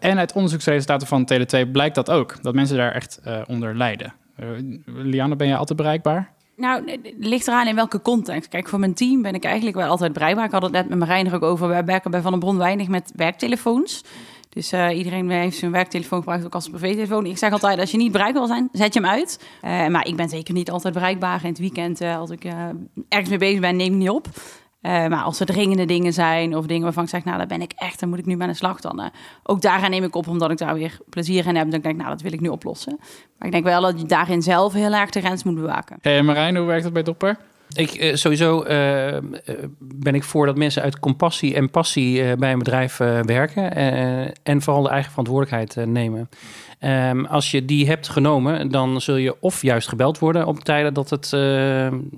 En 0.00 0.18
uit 0.18 0.32
onderzoeksresultaten 0.32 1.06
van 1.06 1.28
Tele2 1.32 1.70
blijkt 1.72 1.94
dat 1.94 2.10
ook. 2.10 2.42
Dat 2.42 2.54
mensen 2.54 2.76
daar 2.76 2.92
echt 2.92 3.20
onder 3.46 3.76
lijden. 3.76 4.12
Eh, 4.36 4.48
Lianne, 4.84 5.36
ben 5.36 5.46
je 5.46 5.56
altijd 5.56 5.78
bereikbaar? 5.78 6.32
Nou, 6.56 6.90
het 6.90 7.14
ligt 7.18 7.46
eraan 7.46 7.66
in 7.66 7.74
welke 7.74 8.02
context. 8.02 8.48
Kijk, 8.48 8.68
voor 8.68 8.78
mijn 8.78 8.94
team 8.94 9.22
ben 9.22 9.34
ik 9.34 9.44
eigenlijk 9.44 9.76
wel 9.76 9.88
altijd 9.88 10.12
bereikbaar. 10.12 10.44
Ik 10.44 10.50
had 10.50 10.62
het 10.62 10.72
net 10.72 10.88
met 10.88 10.98
Marijn 10.98 11.26
er 11.26 11.34
ook 11.34 11.42
over. 11.42 11.68
Wij 11.68 11.84
werken 11.84 12.10
bij 12.10 12.20
Van 12.20 12.30
der 12.30 12.40
Bron 12.40 12.58
weinig 12.58 12.88
met 12.88 13.12
werktelefoons. 13.16 14.04
Dus 14.48 14.72
eh, 14.72 14.96
iedereen 14.96 15.30
heeft 15.30 15.56
zijn 15.56 15.70
werktelefoon 15.70 16.18
gebruikt 16.18 16.44
ook 16.44 16.54
als 16.54 16.68
privételefoon. 16.68 17.26
Ik 17.26 17.38
zeg 17.38 17.52
altijd, 17.52 17.78
als 17.78 17.90
je 17.90 17.96
niet 17.96 18.12
bereikbaar 18.12 18.46
wil 18.46 18.54
zijn, 18.56 18.68
zet 18.72 18.94
je 18.94 19.00
hem 19.00 19.08
uit. 19.08 19.44
Eh, 19.60 19.86
maar 19.86 20.06
ik 20.06 20.16
ben 20.16 20.28
zeker 20.28 20.54
niet 20.54 20.70
altijd 20.70 20.94
bereikbaar. 20.94 21.40
In 21.42 21.48
het 21.48 21.58
weekend, 21.58 22.00
als 22.00 22.30
ik 22.30 22.44
ergens 23.08 23.30
mee 23.30 23.38
bezig 23.38 23.60
ben, 23.60 23.76
neem 23.76 23.92
ik 23.92 23.98
niet 23.98 24.10
op. 24.10 24.28
Eh, 24.84 25.06
maar 25.06 25.22
als 25.22 25.40
er 25.40 25.46
dringende 25.46 25.84
dingen 25.84 26.12
zijn 26.12 26.56
of 26.56 26.66
dingen 26.66 26.82
waarvan 26.82 27.04
ik 27.04 27.08
zeg, 27.08 27.24
nou, 27.24 27.36
daar 27.36 27.46
ben 27.46 27.62
ik 27.62 27.72
echt, 27.76 28.00
dan 28.00 28.08
moet 28.08 28.18
ik 28.18 28.26
nu 28.26 28.36
bij 28.36 28.46
de 28.46 28.54
slag. 28.54 28.80
Dan 28.80 29.10
ook 29.42 29.62
daaraan 29.62 29.90
neem 29.90 30.04
ik 30.04 30.16
op, 30.16 30.28
omdat 30.28 30.50
ik 30.50 30.58
daar 30.58 30.74
weer 30.74 30.98
plezier 31.10 31.46
in 31.46 31.56
heb. 31.56 31.70
Dan 31.70 31.80
denk 31.80 31.94
ik, 31.94 31.96
nou, 31.96 32.08
dat 32.08 32.20
wil 32.20 32.32
ik 32.32 32.40
nu 32.40 32.48
oplossen. 32.48 32.96
Maar 33.38 33.46
ik 33.46 33.52
denk 33.52 33.64
wel 33.64 33.80
dat 33.80 34.00
je 34.00 34.06
daarin 34.06 34.42
zelf 34.42 34.72
heel 34.72 34.92
erg 34.92 35.10
de 35.10 35.20
grens 35.20 35.44
moet 35.44 35.54
bewaken. 35.54 35.98
Hey, 36.00 36.22
Marijn, 36.22 36.56
hoe 36.56 36.66
werkt 36.66 36.82
dat 36.82 36.92
bij 36.92 37.02
Dopper? 37.02 37.36
Ik, 37.72 37.90
eh, 37.90 38.14
sowieso 38.14 38.62
eh, 38.62 39.16
eh, 39.16 39.22
ben 39.78 40.14
ik 40.14 40.24
voor 40.24 40.46
dat 40.46 40.56
mensen 40.56 40.82
uit 40.82 40.98
compassie 40.98 41.54
en 41.54 41.70
passie 41.70 42.36
bij 42.36 42.52
een 42.52 42.58
bedrijf 42.58 42.96
werken. 42.96 43.72
en 44.42 44.62
vooral 44.62 44.82
de 44.82 44.88
eigen 44.88 45.10
verantwoordelijkheid 45.10 45.86
nemen. 45.86 46.28
Ehm, 46.78 47.24
als 47.24 47.50
je 47.50 47.64
die 47.64 47.86
hebt 47.86 48.08
genomen, 48.08 48.70
dan 48.70 49.00
zul 49.00 49.16
je 49.16 49.40
of 49.40 49.62
juist 49.62 49.88
gebeld 49.88 50.18
worden 50.18 50.46
op 50.46 50.64
tijden 50.64 50.94
dat 50.94 51.10
het 51.10 51.32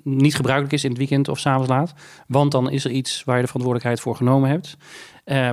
niet 0.03 0.37
gebruikelijk 0.37 0.75
is 0.75 0.85
in 0.85 0.91
het 0.91 0.99
weekend 0.99 1.29
of 1.29 1.39
s'avonds 1.39 1.69
laat. 1.69 1.95
Want 2.27 2.53
dan 2.53 2.71
is 2.71 2.85
er 2.85 2.91
iets 2.91 3.23
waar 3.25 3.37
je 3.37 3.43
de 3.43 3.49
verantwoordelijkheid 3.49 4.01
voor 4.01 4.17
genomen 4.17 4.51
hebt. 4.51 4.77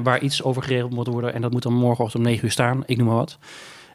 waar 0.03 0.21
iets 0.21 0.43
over 0.43 0.63
geregeld 0.63 0.93
moet 0.93 1.07
worden. 1.07 1.33
En 1.33 1.41
dat 1.41 1.51
moet 1.51 1.63
dan 1.63 1.73
morgenochtend 1.73 2.23
om 2.23 2.29
9 2.29 2.45
uur 2.45 2.51
staan. 2.51 2.83
Ik 2.85 2.97
noem 2.97 3.07
maar 3.07 3.15
wat. 3.15 3.37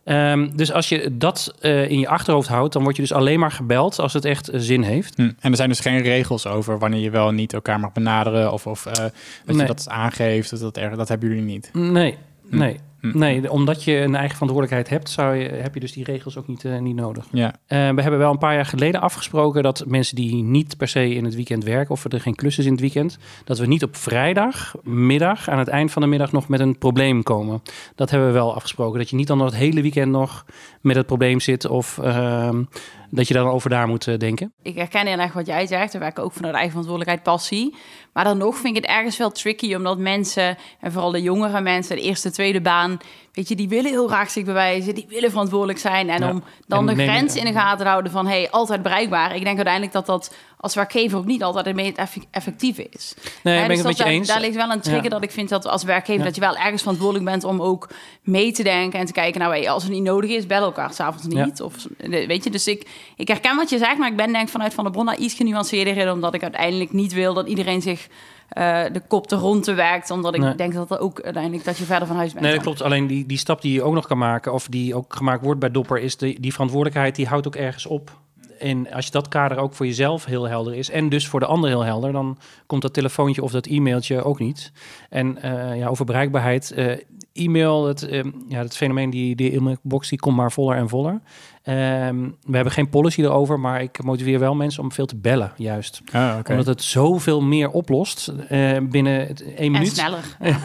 Ehm, 0.05 0.49
dus 0.57 0.73
als 0.73 0.89
je 0.89 1.17
dat 1.17 1.55
eh, 1.61 1.91
in 1.91 1.99
je 1.99 2.09
achterhoofd 2.09 2.49
houdt, 2.49 2.73
dan 2.73 2.83
word 2.83 2.97
je 2.97 3.03
dus 3.03 3.13
alleen 3.13 3.39
maar 3.39 3.53
gebeld 3.53 3.99
als 3.99 4.13
het 4.13 4.25
echt 4.25 4.49
eh, 4.49 4.61
zin 4.61 4.83
heeft. 4.83 5.17
Hm. 5.17 5.31
En 5.41 5.51
er 5.51 5.57
zijn 5.57 5.69
dus 5.69 5.81
geen 5.81 6.01
regels 6.01 6.47
over 6.47 6.79
wanneer 6.79 7.01
je 7.01 7.11
wel 7.11 7.31
niet 7.31 7.53
elkaar 7.53 7.81
mag 7.81 7.93
benaderen 7.93 8.53
of, 8.53 8.67
of 8.67 8.87
eh, 8.87 9.05
dat 9.45 9.57
je 9.57 9.65
dat 9.65 9.89
aangeeft. 9.89 10.51
Dat, 10.51 10.61
dat, 10.61 10.77
erg, 10.77 10.97
dat 10.97 11.09
hebben 11.09 11.29
jullie 11.29 11.45
niet. 11.45 11.71
Nee, 11.73 12.17
nee. 12.43 12.81
Hm. 13.01 13.19
Nee, 13.19 13.51
omdat 13.51 13.85
je 13.85 13.97
een 13.97 14.15
eigen 14.15 14.37
verantwoordelijkheid 14.37 14.89
hebt, 14.89 15.11
zou 15.11 15.35
je, 15.35 15.49
heb 15.49 15.75
je 15.75 15.81
dus 15.81 15.93
die 15.93 16.05
regels 16.05 16.37
ook 16.37 16.47
niet, 16.47 16.65
eh, 16.65 16.79
niet 16.79 16.97
nodig. 16.97 17.27
Ja. 17.33 17.55
Eh, 17.67 17.79
we 17.91 18.03
hebben 18.03 18.19
wel 18.19 18.31
een 18.31 18.39
paar 18.39 18.55
jaar 18.55 18.67
geleden 18.67 19.01
afgesproken 19.01 19.63
dat 19.63 19.85
mensen 19.87 20.17
die 20.17 20.43
niet 20.43 20.77
per 20.77 20.89
se 20.89 21.15
in 21.15 21.25
het 21.25 21.35
weekend 21.35 21.65
werken 21.65 21.91
of 21.91 22.05
er 22.05 22.21
geen 22.21 22.35
klus 22.35 22.59
is 22.59 22.65
in 22.65 22.73
het 22.73 22.81
weekend, 22.81 23.19
dat 23.45 23.59
we 23.59 23.67
niet 23.67 23.83
op 23.83 23.97
vrijdagmiddag 23.97 25.49
aan 25.49 25.59
het 25.59 25.69
eind 25.69 25.93
van 25.93 26.03
de 26.03 26.09
middag 26.09 26.33
nog 26.33 26.49
met 26.49 26.61
een 26.61 26.79
probleem 26.79 27.23
komen. 27.23 27.63
Dat 27.95 28.11
hebben 28.11 28.29
we 28.29 28.35
wel 28.35 28.55
afgesproken. 28.55 28.99
Dat 28.99 29.11
je 29.11 29.17
niet 29.17 29.27
dan 29.27 29.39
nog 29.39 29.47
het 29.47 29.57
hele 29.57 29.83
weekend 29.83 30.13
nog 30.13 30.45
met 30.81 30.97
het 30.97 31.07
probleem 31.07 31.41
zit 31.41 31.67
of 31.67 31.99
ehm, 31.99 32.63
dat 33.11 33.29
je 33.29 33.35
dan 33.35 33.47
over 33.49 33.71
daar 33.71 33.89
moet 33.89 34.07
eh, 34.07 34.19
denken. 34.19 34.53
Ik 34.63 34.77
herken 34.77 35.07
heel 35.07 35.19
erg 35.19 35.33
wat 35.33 35.47
jij 35.47 35.67
zegt. 35.67 35.93
We 35.93 35.99
werken 35.99 36.23
ook 36.23 36.33
vanuit 36.33 36.55
eigen 36.55 36.71
verantwoordelijkheid, 36.71 37.37
passie. 37.37 37.75
Maar 38.13 38.25
dan 38.25 38.39
nog 38.39 38.57
vind 38.57 38.77
ik 38.77 38.83
het 38.83 38.91
ergens 38.91 39.17
wel 39.17 39.31
tricky, 39.31 39.75
omdat 39.75 39.99
mensen, 39.99 40.57
en 40.81 40.93
vooral 40.93 41.11
de 41.11 41.23
jongere 41.23 41.61
mensen, 41.61 41.97
de 41.97 42.03
eerste, 42.03 42.31
tweede 42.31 42.61
baan, 42.61 42.99
weet 43.33 43.49
je, 43.49 43.57
die 43.57 43.69
willen 43.69 43.91
heel 43.91 44.07
graag 44.09 44.31
zich 44.31 44.45
bewijzen, 44.45 44.95
die 44.95 45.07
willen 45.09 45.31
verantwoordelijk 45.31 45.79
zijn. 45.79 46.11
En 46.11 46.21
Ja. 46.23 46.31
om 46.31 46.43
dan 46.67 46.89
En 46.89 46.97
de 46.97 47.03
grens 47.03 47.37
in 47.37 47.45
de 47.45 47.53
gaten 47.53 47.79
te 47.79 47.91
houden 47.91 48.13
van, 48.13 48.27
hey, 48.27 48.51
altijd 48.51 48.83
bereikbaar. 48.83 49.35
Ik 49.35 49.45
denk 49.45 49.57
uiteindelijk 49.57 49.93
dat 49.93 50.07
dat 50.07 50.35
als 50.61 50.75
werkgever 50.75 51.19
ook 51.19 51.25
niet 51.25 51.43
altijd 51.43 51.67
het 51.67 51.75
meest 51.75 52.01
effectief 52.31 52.79
is. 52.79 53.15
Nee, 53.43 53.55
ben 53.55 53.63
ik 53.63 53.69
dus 53.69 53.77
het 53.77 53.87
met 53.87 53.87
dat 53.87 53.97
je 53.97 54.03
daar, 54.03 54.13
eens. 54.13 54.29
Daar 54.29 54.41
ligt 54.41 54.55
wel 54.55 54.71
een 54.71 54.81
trigger 54.81 55.05
Ja. 55.05 55.11
dat 55.11 55.23
ik 55.23 55.31
vind 55.31 55.49
dat 55.49 55.67
als 55.67 55.85
werkgever 55.85 56.19
Ja. 56.19 56.25
dat 56.25 56.35
je 56.35 56.41
wel 56.41 56.57
ergens 56.57 56.83
verantwoordelijk 56.83 57.25
bent 57.25 57.45
om 57.45 57.63
ook 57.63 57.89
mee 58.23 58.53
te 58.53 58.63
denken 58.63 58.99
en 58.99 59.07
te 59.07 59.13
kijken, 59.13 59.41
nou, 59.41 59.53
hey, 59.53 59.71
als 59.71 59.83
het 59.83 59.93
niet 59.93 60.03
nodig 60.03 60.31
is, 60.31 60.47
bel 60.47 60.63
elkaar 60.63 60.93
s'avonds 60.93 61.27
niet. 61.27 61.63
Of, 61.63 61.75
weet 61.99 62.45
je, 62.45 62.51
dus 62.51 62.67
ik, 62.67 62.87
ik 63.17 63.29
herken 63.29 63.57
wat 63.57 63.71
je 63.71 63.79
zegt, 63.79 63.99
maar 63.99 64.11
ik 64.11 64.17
ben 64.17 64.33
denk 64.33 64.49
vanuit 64.49 64.75
Van 64.75 64.85
de 64.85 64.91
Bron 64.91 65.07
daar 65.07 65.19
iets 65.19 65.35
genuanceerder 65.35 65.97
in, 65.97 66.11
omdat 66.11 66.35
ik 66.35 66.43
uiteindelijk 66.43 66.93
niet 66.93 67.13
wil 67.13 67.35
dat 67.35 67.49
iedereen 67.49 67.83
zich 67.83 68.09
eh, 68.49 68.85
de 68.93 69.03
kop 69.09 69.27
te 69.27 69.37
rond 69.37 69.65
te 69.65 69.75
werkt, 69.75 70.11
omdat 70.11 70.35
ik 70.35 70.41
Nee. 70.41 70.55
denk 70.55 70.73
dat 70.75 70.89
dat 70.89 70.99
ook 70.99 71.21
uiteindelijk 71.21 71.65
dat 71.65 71.79
je 71.79 71.85
verder 71.85 72.07
van 72.09 72.17
huis 72.17 72.33
bent. 72.33 72.45
Nee, 72.45 72.55
dat 72.55 72.65
dan. 72.65 72.75
klopt. 72.75 72.91
Alleen 72.91 73.07
die, 73.07 73.27
die 73.27 73.39
stap 73.39 73.63
die 73.63 73.73
je 73.73 73.83
ook 73.83 73.95
nog 73.95 74.07
kan 74.07 74.19
maken, 74.19 74.53
of 74.53 74.67
die 74.69 74.95
ook 74.95 75.15
gemaakt 75.15 75.45
wordt 75.45 75.61
bij 75.61 75.71
Dopper, 75.71 75.99
is 76.01 76.17
de, 76.17 76.37
die 76.41 76.53
verantwoordelijkheid 76.53 77.17
die 77.17 77.27
houdt 77.27 77.47
ook 77.47 77.57
ergens 77.57 77.87
op. 77.87 78.11
En 78.59 78.93
als 78.93 79.05
je 79.05 79.11
dat 79.11 79.29
kader 79.29 79.59
ook 79.59 79.75
voor 79.75 79.87
jezelf 79.87 80.25
heel 80.25 80.45
helder 80.49 80.75
is, 80.75 80.91
en 80.91 81.09
dus 81.09 81.27
voor 81.29 81.41
de 81.41 81.47
ander 81.47 81.71
heel 81.71 81.85
helder, 81.85 82.13
dan 82.13 82.39
komt 82.67 82.83
dat 82.83 82.93
telefoontje 82.95 83.43
of 83.43 83.51
dat 83.51 83.67
e-mailtje 83.67 84.23
ook 84.23 84.39
niet. 84.39 84.73
En 85.11 85.43
eh, 85.43 85.79
ja, 85.79 85.89
over 85.89 86.05
bereikbaarheid. 86.05 86.71
eh, 86.73 86.97
e-mail, 87.33 87.87
het, 87.87 88.03
eh, 88.09 88.25
ja, 88.49 88.59
het 88.59 88.77
fenomeen, 88.77 89.11
die, 89.11 89.37
die 89.37 89.53
e-mailbox, 89.57 90.09
die 90.09 90.19
komt 90.19 90.37
maar 90.37 90.53
voller 90.53 90.77
en 90.77 90.89
voller. 90.89 91.21
Ehm, 91.69 92.17
we 92.47 92.55
hebben 92.55 92.73
geen 92.73 92.89
policy 92.89 93.23
erover, 93.23 93.61
maar 93.61 93.83
ik 93.83 94.03
motiveer 94.03 94.39
wel 94.39 94.55
mensen 94.55 94.83
om 94.83 94.93
veel 94.93 95.07
te 95.07 95.17
bellen, 95.17 95.53
juist. 95.57 96.01
Ah. 96.13 96.35
Omdat 96.51 96.67
het 96.67 96.83
zoveel 96.83 97.41
meer 97.43 97.71
oplost 97.71 98.29
eh, 98.49 98.77
binnen 98.83 99.27
het- 99.27 99.43
één 99.43 99.57
En 99.57 99.71
minuut. 99.73 99.89
sneller. 99.97 100.37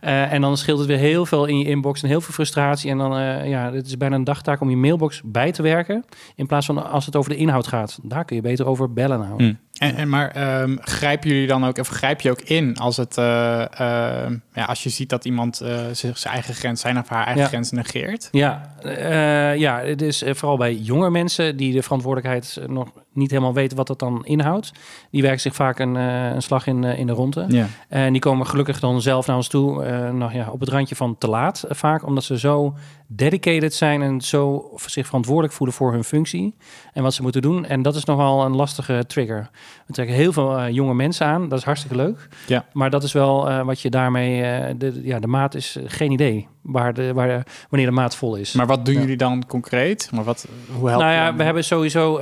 Eh, 0.00 0.32
en 0.32 0.40
dan 0.40 0.56
scheelt 0.56 0.78
het 0.78 0.88
weer 0.88 0.98
heel 0.98 1.26
veel 1.26 1.44
in 1.46 1.58
je 1.58 1.64
inbox 1.64 2.02
en 2.02 2.08
heel 2.08 2.20
veel 2.20 2.34
frustratie. 2.34 2.90
En 2.90 2.98
dan, 2.98 3.16
eh, 3.16 3.48
ja, 3.48 3.72
het 3.72 3.86
is 3.86 3.96
bijna 3.96 4.14
een 4.16 4.24
dagtaak 4.24 4.60
om 4.60 4.70
je 4.70 4.76
mailbox 4.76 5.20
bij 5.24 5.52
te 5.52 5.62
werken. 5.62 6.04
In 6.36 6.46
plaats 6.46 6.66
van 6.66 6.90
als 6.90 7.06
het 7.06 7.16
over 7.16 7.30
de 7.30 7.36
inhoud 7.36 7.66
gaat. 7.66 7.98
Daar 8.02 8.24
kun 8.24 8.36
je 8.36 8.42
beter 8.42 8.66
over 8.66 8.92
bellen 8.92 9.18
nou. 9.18 9.44
Hm. 9.44 9.54
En, 9.82 9.96
en 9.96 10.08
maar 10.08 10.30
ehm, 10.30 10.76
grijpen 10.80 11.28
jullie 11.30 11.46
dan 11.46 11.64
ook, 11.64 11.78
of 11.78 11.88
grijp 11.88 12.20
je 12.20 12.30
ook 12.30 12.40
in 12.40 12.76
als 12.76 12.96
het, 12.96 13.18
eh, 13.18 13.60
ehm, 13.80 14.36
ja, 14.54 14.64
als 14.64 14.82
je 14.82 14.88
ziet 14.88 15.08
dat 15.08 15.24
iemand 15.24 15.62
zich 15.92 16.18
zijn 16.18 16.34
eigen 16.34 16.54
grens, 16.54 16.80
zijn 16.80 16.98
of 16.98 17.08
haar 17.08 17.24
eigen 17.24 17.42
Ja. 17.42 17.48
grens 17.48 17.70
negeert? 17.70 18.28
Ja, 18.32 18.74
eh, 18.82 19.56
ja, 19.56 19.80
het 19.80 20.02
is 20.02 20.22
vooral 20.26 20.56
bij 20.56 20.74
jonge 20.74 21.10
mensen 21.10 21.56
die 21.56 21.72
de 21.72 21.82
verantwoordelijkheid 21.82 22.58
nog 22.66 22.88
niet 23.12 23.30
helemaal 23.30 23.54
weten 23.54 23.76
wat 23.76 23.86
dat 23.86 23.98
dan 23.98 24.24
inhoudt. 24.24 24.72
Die 25.10 25.22
werken 25.22 25.40
zich 25.40 25.54
vaak 25.54 25.78
een, 25.78 25.96
eh, 25.96 26.32
een 26.32 26.42
slag 26.42 26.66
in, 26.66 26.84
eh, 26.84 26.98
in 26.98 27.06
de 27.06 27.12
ronde. 27.12 27.44
Ja. 27.48 27.66
En 27.88 28.12
die 28.12 28.20
komen 28.20 28.46
gelukkig 28.46 28.80
dan 28.80 29.02
zelf 29.02 29.26
naar 29.26 29.36
ons 29.36 29.48
toe, 29.48 29.84
eh, 29.84 30.10
nou 30.10 30.34
ja, 30.34 30.50
op 30.50 30.60
het 30.60 30.68
randje 30.68 30.96
van 30.96 31.18
te 31.18 31.28
laat 31.28 31.64
vaak, 31.68 32.06
omdat 32.06 32.24
ze 32.24 32.38
zo 32.38 32.74
dedicated 33.06 33.74
zijn 33.74 34.02
en 34.02 34.20
zo 34.20 34.70
zich 34.86 35.06
verantwoordelijk 35.06 35.54
voelen 35.54 35.76
voor 35.76 35.92
hun 35.92 36.04
functie 36.04 36.54
en 36.92 37.02
wat 37.02 37.14
ze 37.14 37.22
moeten 37.22 37.42
doen. 37.42 37.64
En 37.64 37.82
dat 37.82 37.94
is 37.94 38.04
nogal 38.04 38.44
een 38.44 38.56
lastige 38.56 39.04
trigger. 39.06 39.50
We 39.86 39.92
trekken 39.92 40.16
heel 40.16 40.32
veel 40.32 40.68
jonge 40.68 40.94
mensen 40.94 41.26
aan, 41.26 41.48
dat 41.48 41.58
is 41.58 41.64
hartstikke 41.64 41.96
leuk. 41.96 42.28
Ja. 42.46 42.64
Maar 42.72 42.90
dat 42.90 43.02
is 43.02 43.12
wel 43.12 43.64
wat 43.64 43.80
je 43.80 43.90
daarmee, 43.90 44.42
de, 44.76 45.00
ja, 45.02 45.18
de 45.18 45.26
maat 45.26 45.54
is 45.54 45.78
geen 45.86 46.10
idee 46.10 46.48
waar 46.62 46.94
de, 46.94 47.12
waar 47.12 47.28
de, 47.28 47.42
wanneer 47.68 47.88
de 47.88 47.94
maat 47.94 48.16
vol 48.16 48.36
is. 48.36 48.52
Maar 48.52 48.66
wat 48.66 48.84
doen 48.84 48.94
Ja. 48.94 49.00
jullie 49.00 49.16
dan 49.16 49.46
concreet? 49.46 50.08
Maar 50.12 50.24
wat, 50.24 50.46
hoe 50.72 50.88
helpt 50.88 51.04
Nou 51.04 51.14
ja, 51.16 51.26
dan? 51.26 51.36
we 51.36 51.42
hebben 51.42 51.64
sowieso 51.64 52.16
eh, 52.16 52.20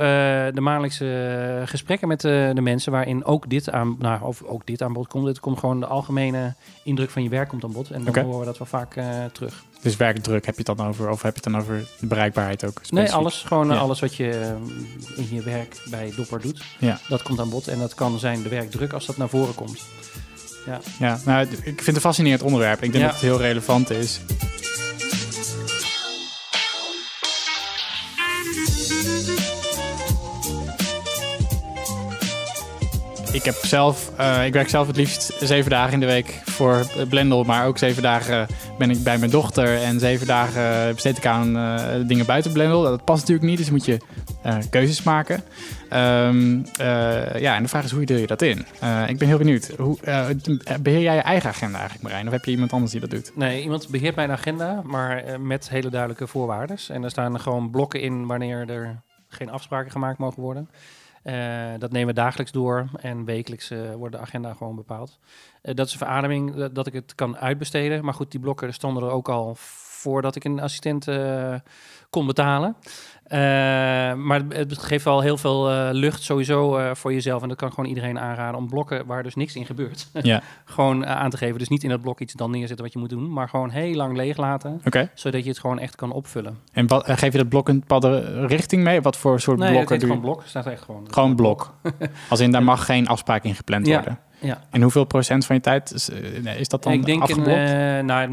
de 0.53 0.61
maandelijkse 0.61 1.05
eh, 1.61 1.67
gesprekken 1.67 2.07
met 2.07 2.23
eh, 2.25 2.49
de 2.53 2.61
mensen 2.61 2.91
waarin 2.91 3.25
ook 3.25 3.49
dit 3.49 3.71
aan, 3.71 3.95
nou, 3.99 4.23
of 4.23 4.43
ook 4.43 4.65
dit 4.65 4.81
aan 4.81 4.93
bod 4.93 5.07
komt. 5.07 5.27
Het 5.27 5.39
komt 5.39 5.59
gewoon 5.59 5.79
de 5.79 5.85
algemene 5.85 6.53
indruk 6.83 7.09
van 7.09 7.23
je 7.23 7.29
werk 7.29 7.49
komt 7.49 7.63
aan 7.63 7.71
bod. 7.71 7.89
En 7.91 8.03
dan 8.03 8.17
horen 8.23 8.39
we 8.39 8.45
dat 8.45 8.57
wel 8.57 8.67
vaak 8.67 8.97
terug. 9.31 9.63
Dus 9.81 9.95
werkdruk 9.97 10.45
heb 10.45 10.57
je 10.57 10.63
het 10.65 10.77
dan 10.77 10.87
over? 10.87 11.09
Of 11.09 11.21
heb 11.21 11.35
je 11.35 11.41
het 11.43 11.51
dan 11.53 11.61
over 11.61 11.83
de 11.99 12.07
bereikbaarheid 12.07 12.65
ook? 12.65 12.81
Nee, 12.89 13.11
alles. 13.13 13.43
Gewoon 13.47 13.67
Ja. 13.67 13.77
alles 13.77 13.99
wat 13.99 14.15
je 14.15 14.55
in 15.15 15.27
je 15.31 15.41
werk 15.43 15.81
bij 15.89 16.13
Dopper 16.15 16.41
doet. 16.41 16.63
Ja. 16.79 16.99
Dat 17.09 17.23
komt 17.23 17.39
aan 17.39 17.49
bod. 17.49 17.67
En 17.67 17.79
dat 17.79 17.93
kan 17.95 18.19
zijn 18.19 18.41
de 18.43 18.49
werkdruk 18.49 18.93
als 18.93 19.05
dat 19.05 19.17
naar 19.17 19.29
voren 19.29 19.55
komt. 19.55 19.81
Ja, 20.99 21.19
nou, 21.25 21.47
ik 21.47 21.57
vind 21.63 21.85
het 21.85 21.95
een 21.95 22.01
fascinerend 22.01 22.41
onderwerp. 22.41 22.83
Ik 22.83 22.91
denk 22.91 23.03
Ja. 23.03 23.09
dat 23.11 23.11
het 23.11 23.21
heel 23.21 23.37
relevant 23.37 23.89
is. 23.89 24.19
Ik 33.31 33.43
heb 33.43 33.55
zelf, 33.61 34.11
eh, 34.17 34.45
ik 34.45 34.53
werk 34.53 34.69
zelf 34.69 34.87
het 34.87 34.95
liefst 34.95 35.33
zeven 35.39 35.69
dagen 35.71 35.93
in 35.93 35.99
de 35.99 36.05
week 36.05 36.41
voor 36.45 36.85
Blendel, 37.09 37.43
maar 37.43 37.65
ook 37.65 37.77
zeven 37.77 38.01
dagen 38.03 38.47
ben 38.87 38.89
ik 38.89 39.03
bij 39.03 39.17
mijn 39.17 39.31
dochter 39.31 39.81
en 39.81 39.99
zeven 39.99 40.27
dagen 40.27 40.93
besteed 40.93 41.17
ik 41.17 41.25
aan 41.25 41.57
eh, 41.57 42.07
dingen 42.07 42.25
buiten 42.25 42.51
Blendel. 42.51 42.83
Dat 42.83 43.05
past 43.05 43.19
natuurlijk 43.19 43.47
niet, 43.49 43.57
dus 43.57 43.69
moet 43.69 43.85
je 43.85 43.97
eh, 44.43 44.57
keuzes 44.69 45.03
maken. 45.03 45.43
Ehm, 45.89 46.63
eh, 46.77 47.39
ja, 47.39 47.55
en 47.55 47.63
de 47.63 47.69
vraag 47.69 47.83
is 47.83 47.91
hoe 47.91 48.05
deel 48.05 48.17
je 48.17 48.27
dat 48.27 48.41
in? 48.41 48.65
Eh, 48.79 49.09
ik 49.09 49.17
ben 49.17 49.27
heel 49.27 49.37
benieuwd. 49.37 49.71
Hoe, 49.77 49.97
eh, 50.01 50.27
beheer 50.81 51.01
jij 51.01 51.15
je 51.15 51.21
eigen 51.21 51.49
agenda 51.49 51.77
eigenlijk, 51.77 52.07
Marijn? 52.07 52.27
Of 52.27 52.33
heb 52.33 52.45
je 52.45 52.51
iemand 52.51 52.73
anders 52.73 52.91
die 52.91 53.01
dat 53.01 53.09
doet? 53.09 53.31
Nee, 53.35 53.61
iemand 53.61 53.89
beheert 53.89 54.15
mijn 54.15 54.31
agenda, 54.31 54.81
maar 54.83 55.23
eh, 55.23 55.37
met 55.37 55.69
hele 55.69 55.89
duidelijke 55.89 56.27
voorwaarden. 56.27 56.77
En 56.87 57.03
er 57.03 57.09
staan 57.09 57.39
gewoon 57.39 57.69
blokken 57.69 58.01
in 58.01 58.25
wanneer 58.25 58.69
er 58.69 59.01
geen 59.27 59.49
afspraken 59.49 59.91
gemaakt 59.91 60.17
mogen 60.17 60.41
worden. 60.41 60.69
Eh, 61.21 61.71
dat 61.77 61.91
nemen 61.91 62.07
we 62.07 62.21
dagelijks 62.21 62.51
door 62.51 62.89
en 62.99 63.25
wekelijks 63.25 63.69
eh, 63.69 63.93
wordt 63.93 64.15
de 64.15 64.21
agenda 64.21 64.53
gewoon 64.53 64.75
bepaald. 64.75 65.19
Eh, 65.61 65.75
dat 65.75 65.85
is 65.85 65.91
een 65.91 65.97
verademing 65.97 66.55
dat, 66.55 66.75
dat 66.75 66.87
ik 66.87 66.93
het 66.93 67.15
kan 67.15 67.37
uitbesteden. 67.37 68.05
Maar 68.05 68.13
goed, 68.13 68.31
die 68.31 68.39
blokken 68.39 68.73
stonden 68.73 69.03
er 69.03 69.09
ook 69.09 69.29
al 69.29 69.55
voordat 69.55 70.35
ik 70.35 70.43
een 70.43 70.59
assistent 70.59 71.07
kon 72.09 72.25
betalen. 72.25 72.75
Eh, 73.31 73.37
maar 74.13 74.41
het 74.49 74.77
geeft 74.77 75.03
wel 75.03 75.21
heel 75.21 75.37
veel 75.37 75.69
eh, 75.71 75.87
lucht 75.91 76.23
sowieso 76.23 76.77
eh, 76.77 76.89
voor 76.95 77.13
jezelf. 77.13 77.41
En 77.41 77.47
dat 77.47 77.57
kan 77.57 77.69
gewoon 77.69 77.85
iedereen 77.89 78.19
aanraden 78.19 78.59
om 78.59 78.67
blokken 78.67 79.05
waar 79.05 79.23
dus 79.23 79.35
niks 79.35 79.55
in 79.55 79.65
gebeurt. 79.65 80.09
Ja, 80.21 80.41
gewoon 80.65 81.05
aan 81.05 81.29
te 81.29 81.37
geven. 81.37 81.59
Dus 81.59 81.67
niet 81.67 81.83
in 81.83 81.89
dat 81.89 82.01
blok 82.01 82.19
iets 82.19 82.33
dan 82.33 82.51
neerzetten 82.51 82.83
wat 82.85 82.93
je 82.93 82.99
moet 82.99 83.09
doen, 83.09 83.33
maar 83.33 83.49
gewoon 83.49 83.69
heel 83.69 83.95
lang 83.95 84.15
leeg 84.15 84.37
laten, 84.37 84.81
zodat 85.13 85.43
je 85.43 85.49
het 85.49 85.59
gewoon 85.59 85.79
echt 85.79 85.95
kan 85.95 86.11
opvullen. 86.11 86.57
En 86.73 86.87
wat, 86.87 87.03
geef 87.05 87.31
je 87.31 87.37
dat 87.37 87.49
blok 87.49 87.69
een 87.69 87.79
bepaalde 87.79 88.45
richting 88.47 88.83
mee? 88.83 89.01
Wat 89.01 89.17
voor 89.17 89.39
soort 89.39 89.57
Nee, 89.57 89.67
het 89.67 89.75
blokken 89.75 89.99
je? 89.99 90.05
gewoon 90.05 90.21
blok. 90.21 90.43
Staat 90.45 90.65
echt 90.65 90.81
gewoon. 90.83 91.07
Gewoon 91.09 91.35
blok. 91.35 91.73
Als 92.29 92.39
in, 92.39 92.51
daar 92.51 92.63
mag 92.73 92.85
geen 92.85 93.07
afspraak 93.07 93.43
in 93.43 93.55
gepland 93.55 93.87
Ja. 93.87 93.93
worden. 93.95 94.19
Ja. 94.41 94.63
En 94.69 94.81
hoeveel 94.81 95.03
procent 95.03 95.45
van 95.45 95.55
je 95.55 95.61
tijd 95.61 95.93
is, 95.93 96.09
eh, 96.09 96.59
is 96.59 96.67
dat 96.67 96.83
dan 96.83 96.93
ik 96.93 97.05
denk, 97.05 97.21
afgeblokt? 97.21 97.49
eh, 97.49 97.99
nou, 97.99 98.29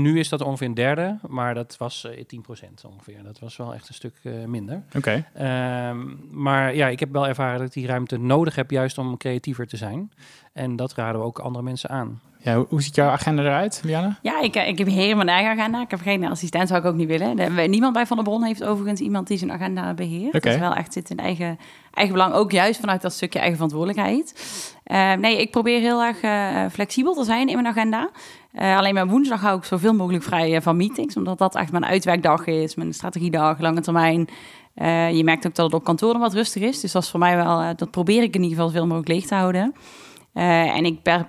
nu 0.00 0.18
is 0.18 0.28
dat 0.28 0.40
ongeveer 0.40 0.66
een 0.66 0.74
derde, 0.74 1.18
maar 1.28 1.54
dat 1.54 1.76
was 1.78 2.04
eh 2.04 2.24
10% 2.24 2.84
ongeveer. 2.84 3.22
Dat 3.22 3.38
was 3.38 3.56
wel 3.56 3.74
echt 3.74 3.88
een 3.88 3.94
stuk 3.94 4.14
minder. 4.46 4.82
Oké. 4.96 5.24
Ehm, 5.34 5.98
maar 6.30 6.74
ja, 6.74 6.88
ik 6.88 7.00
heb 7.00 7.12
wel 7.12 7.28
ervaren 7.28 7.58
dat 7.58 7.66
ik 7.66 7.72
die 7.72 7.86
ruimte 7.86 8.16
nodig 8.18 8.54
heb, 8.54 8.70
juist 8.70 8.98
om 8.98 9.16
creatiever 9.16 9.66
te 9.66 9.76
zijn. 9.76 10.12
En 10.52 10.76
dat 10.76 10.94
raden 10.94 11.20
we 11.20 11.26
ook 11.26 11.38
andere 11.38 11.64
mensen 11.64 11.90
aan. 11.90 12.20
Ja, 12.42 12.64
hoe, 12.68 12.82
ziet 12.82 12.94
jouw 12.94 13.08
agenda 13.08 13.42
eruit, 13.42 13.80
Lianne? 13.84 14.14
Ja, 14.22 14.40
ik, 14.40 14.54
eh, 14.54 14.68
ik 14.68 14.78
heb 14.78 14.86
beheer 14.86 15.16
mijn 15.16 15.28
eigen 15.28 15.58
agenda. 15.58 15.80
Ik 15.80 15.90
heb 15.90 16.00
geen 16.00 16.24
assistent, 16.24 16.68
zou 16.68 16.80
ik 16.80 16.86
ook 16.86 16.94
niet 16.94 17.08
willen. 17.08 17.70
Niemand 17.70 17.92
bij 17.92 18.06
Van 18.06 18.16
der 18.16 18.26
Bron 18.26 18.42
heeft 18.42 18.64
overigens 18.64 19.00
iemand 19.00 19.26
die 19.26 19.38
zijn 19.38 19.52
agenda 19.52 19.94
beheert. 19.94 20.34
Oké. 20.34 20.40
Dat 20.40 20.52
is 20.52 20.58
wel 20.58 20.74
echt 20.74 20.92
zit 20.92 21.10
in 21.10 21.18
eigen, 21.18 21.58
eigen 21.92 22.14
belang. 22.14 22.34
Ook 22.34 22.50
juist 22.50 22.80
vanuit 22.80 23.02
dat 23.02 23.12
stukje 23.12 23.38
eigen 23.38 23.56
verantwoordelijkheid. 23.56 24.34
Eh, 24.84 25.12
nee, 25.12 25.40
ik 25.40 25.50
probeer 25.50 25.80
heel 25.80 26.02
erg 26.02 26.20
eh, 26.20 26.64
flexibel 26.72 27.14
te 27.14 27.24
zijn 27.24 27.48
in 27.48 27.54
mijn 27.54 27.66
agenda. 27.66 28.10
Alleen 28.54 28.94
mijn 28.94 29.08
woensdag 29.08 29.40
hou 29.40 29.58
ik 29.58 29.64
zoveel 29.64 29.94
mogelijk 29.94 30.24
vrij 30.24 30.62
van 30.62 30.76
meetings. 30.76 31.16
Omdat 31.16 31.38
dat 31.38 31.54
echt 31.54 31.72
mijn 31.72 31.86
uitwerkdag 31.86 32.46
is, 32.46 32.74
mijn 32.74 32.94
strategiedag, 32.94 33.60
lange 33.60 33.80
termijn. 33.80 34.28
Je 35.12 35.20
merkt 35.24 35.46
ook 35.46 35.54
dat 35.54 35.66
het 35.66 35.74
op 35.74 35.84
kantoor 35.84 36.18
wat 36.18 36.34
rustig 36.34 36.62
is. 36.62 36.80
Dus 36.80 36.92
dat 36.92 37.02
is 37.02 37.10
voor 37.10 37.20
mij 37.20 37.36
wel, 37.36 37.76
dat 37.76 37.90
probeer 37.90 38.22
ik 38.22 38.34
in 38.34 38.42
ieder 38.42 38.56
geval 38.56 38.68
zoveel 38.68 38.86
mogelijk 38.86 39.08
leeg 39.08 39.26
te 39.26 39.34
houden. 39.34 39.74
En 40.32 40.84
ik 40.84 41.02
per, 41.02 41.26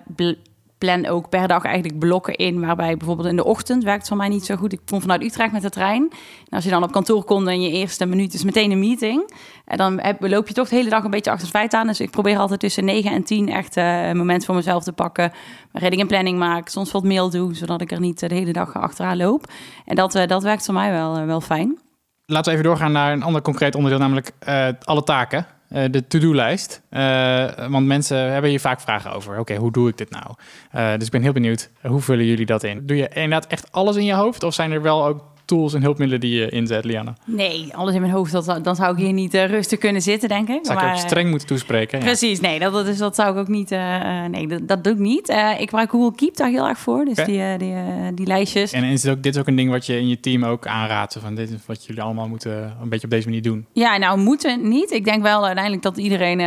plan 0.81 1.07
ook 1.07 1.29
per 1.29 1.47
dag 1.47 1.63
eigenlijk 1.63 2.00
blokken 2.00 2.35
in, 2.35 2.59
waarbij 2.59 2.97
bijvoorbeeld 2.97 3.27
in 3.27 3.35
de 3.35 3.43
ochtend 3.43 3.83
werkt 3.83 4.07
voor 4.07 4.17
mij 4.17 4.27
niet 4.27 4.45
zo 4.45 4.55
goed. 4.55 4.73
Ik 4.73 4.79
kom 4.85 5.01
vanuit 5.01 5.23
Utrecht 5.23 5.51
met 5.51 5.61
de 5.61 5.69
trein. 5.69 6.11
Als 6.50 6.63
je 6.63 6.69
dan 6.69 6.83
op 6.83 6.91
kantoor 6.91 7.23
komt 7.23 7.47
en 7.47 7.61
je 7.61 7.71
eerste 7.71 8.05
minuut 8.05 8.33
is 8.33 8.43
meteen 8.43 8.71
een 8.71 8.79
meeting, 8.79 9.33
en 9.65 9.77
dan 9.77 10.00
heb, 10.00 10.21
loop 10.21 10.47
je 10.47 10.53
toch 10.53 10.69
de 10.69 10.75
hele 10.75 10.89
dag 10.89 11.03
een 11.03 11.11
beetje 11.11 11.31
achter 11.31 11.47
het 11.47 11.57
feit 11.57 11.73
aan. 11.73 11.88
Dus 11.88 12.00
ik 12.00 12.11
probeer 12.11 12.38
altijd 12.38 12.59
tussen 12.59 12.85
9 12.85 13.11
en 13.11 13.23
10 13.23 13.50
echt 13.50 13.77
eh, 13.77 14.07
een 14.07 14.17
moment 14.17 14.45
voor 14.45 14.55
mezelf 14.55 14.83
te 14.83 14.93
pakken. 14.93 15.31
Reading 15.71 16.01
en 16.01 16.07
planning 16.07 16.38
maak, 16.38 16.67
soms 16.67 16.91
wat 16.91 17.03
mail 17.03 17.29
doe, 17.29 17.55
zodat 17.55 17.81
ik 17.81 17.91
er 17.91 18.00
niet 18.00 18.23
eh, 18.23 18.29
de 18.29 18.35
hele 18.35 18.53
dag 18.53 18.75
achteraan 18.75 19.17
loop. 19.17 19.45
En 19.85 19.95
dat, 19.95 20.15
eh, 20.15 20.27
dat 20.27 20.43
werkt 20.43 20.65
voor 20.65 20.73
mij 20.73 20.91
wel, 20.91 21.17
eh, 21.17 21.25
wel 21.25 21.41
fijn. 21.41 21.79
Laten 22.25 22.51
we 22.51 22.57
even 22.57 22.69
doorgaan 22.69 22.91
naar 22.91 23.11
een 23.11 23.23
ander 23.23 23.41
concreet 23.41 23.75
onderdeel, 23.75 24.00
namelijk 24.00 24.31
eh, 24.39 24.67
alle 24.83 25.03
taken. 25.03 25.45
Eh, 25.71 25.83
de 25.91 26.07
to-do-lijst. 26.07 26.81
Eh, 26.89 27.67
want 27.69 27.85
mensen 27.85 28.31
hebben 28.31 28.49
hier 28.49 28.59
vaak 28.59 28.81
vragen 28.81 29.13
over. 29.13 29.39
Oké, 29.39 29.55
hoe 29.55 29.71
doe 29.71 29.89
ik 29.89 29.97
dit 29.97 30.09
nou? 30.09 30.25
Eh, 30.71 30.93
dus 30.93 31.05
ik 31.05 31.11
ben 31.11 31.21
heel 31.21 31.31
benieuwd, 31.31 31.69
hoe 31.81 32.01
vullen 32.01 32.25
jullie 32.25 32.45
dat 32.45 32.63
in? 32.63 32.85
Doe 32.85 32.97
je 32.97 33.09
inderdaad 33.13 33.47
echt 33.47 33.71
alles 33.71 33.95
in 33.95 34.05
je 34.05 34.13
hoofd? 34.13 34.43
Of 34.43 34.53
zijn 34.53 34.71
er 34.71 34.81
wel 34.81 35.05
ook 35.05 35.23
tools 35.51 35.74
en 35.74 35.81
hulpmiddelen 35.81 36.22
die 36.22 36.39
je 36.39 36.50
inzet, 36.50 36.86
Lianne? 36.86 37.13
Nee, 37.25 37.70
alles 37.75 37.93
in 37.96 38.01
mijn 38.01 38.13
hoofd, 38.13 38.31
dat, 38.31 38.60
dan 38.63 38.75
zou 38.75 38.91
ik 38.91 38.98
hier 38.98 39.13
niet 39.13 39.34
eh, 39.34 39.46
rustig 39.46 39.79
kunnen 39.79 40.01
zitten, 40.01 40.29
denk 40.29 40.50
ik. 40.50 40.60
Zou 40.62 40.74
ik 40.77 40.79
je 40.79 40.86
Maar, 40.86 40.96
ook 40.96 41.08
streng 41.08 41.29
moeten 41.29 41.48
toespreken? 41.48 42.00
Ja. 42.00 42.05
Precies, 42.05 42.39
nee, 42.39 42.60
dat, 42.60 42.74
dat, 42.74 42.88
is, 42.88 42.98
dat 42.98 43.15
zou 43.15 43.31
ik 43.31 43.38
ook 43.38 43.48
niet. 43.48 43.72
eh, 43.72 44.25
nee, 44.25 44.48
dat, 44.48 44.67
dat 44.67 44.84
doe 44.84 44.93
ik 44.93 45.00
niet. 45.00 45.29
Ik 45.58 45.70
gebruik 45.70 45.89
Google 45.89 46.15
Keep 46.15 46.36
daar 46.36 46.50
heel 46.50 46.67
erg 46.67 46.79
voor. 46.79 47.05
Dus 47.05 47.25
die, 47.25 47.58
die, 47.58 47.74
die 48.13 48.25
lijstjes. 48.27 48.72
En 48.72 48.84
is 48.84 49.01
dit, 49.01 49.12
ook, 49.12 49.24
dit 49.24 49.36
is 49.36 49.41
ook 49.41 49.48
een 49.48 49.55
ding 49.55 49.70
wat 49.70 49.86
je 49.86 50.00
in 50.00 50.08
je 50.08 50.20
team 50.20 50.43
ook 50.46 50.67
aanraadt? 50.67 51.17
Van 51.22 51.36
dit 51.36 51.50
is 51.50 51.55
wat 51.65 51.86
jullie 51.86 52.01
allemaal 52.01 52.27
moeten 52.27 52.75
een 52.81 52.89
beetje 52.89 53.05
op 53.05 53.12
deze 53.12 53.27
manier 53.27 53.41
doen. 53.41 53.65
Ja, 53.74 53.98
nou 53.98 54.17
moeten 54.20 54.70
niet. 54.70 54.91
Ik 54.91 55.05
denk 55.05 55.22
wel 55.22 55.46
uiteindelijk 55.46 55.84
dat 55.84 55.98
iedereen. 55.98 56.39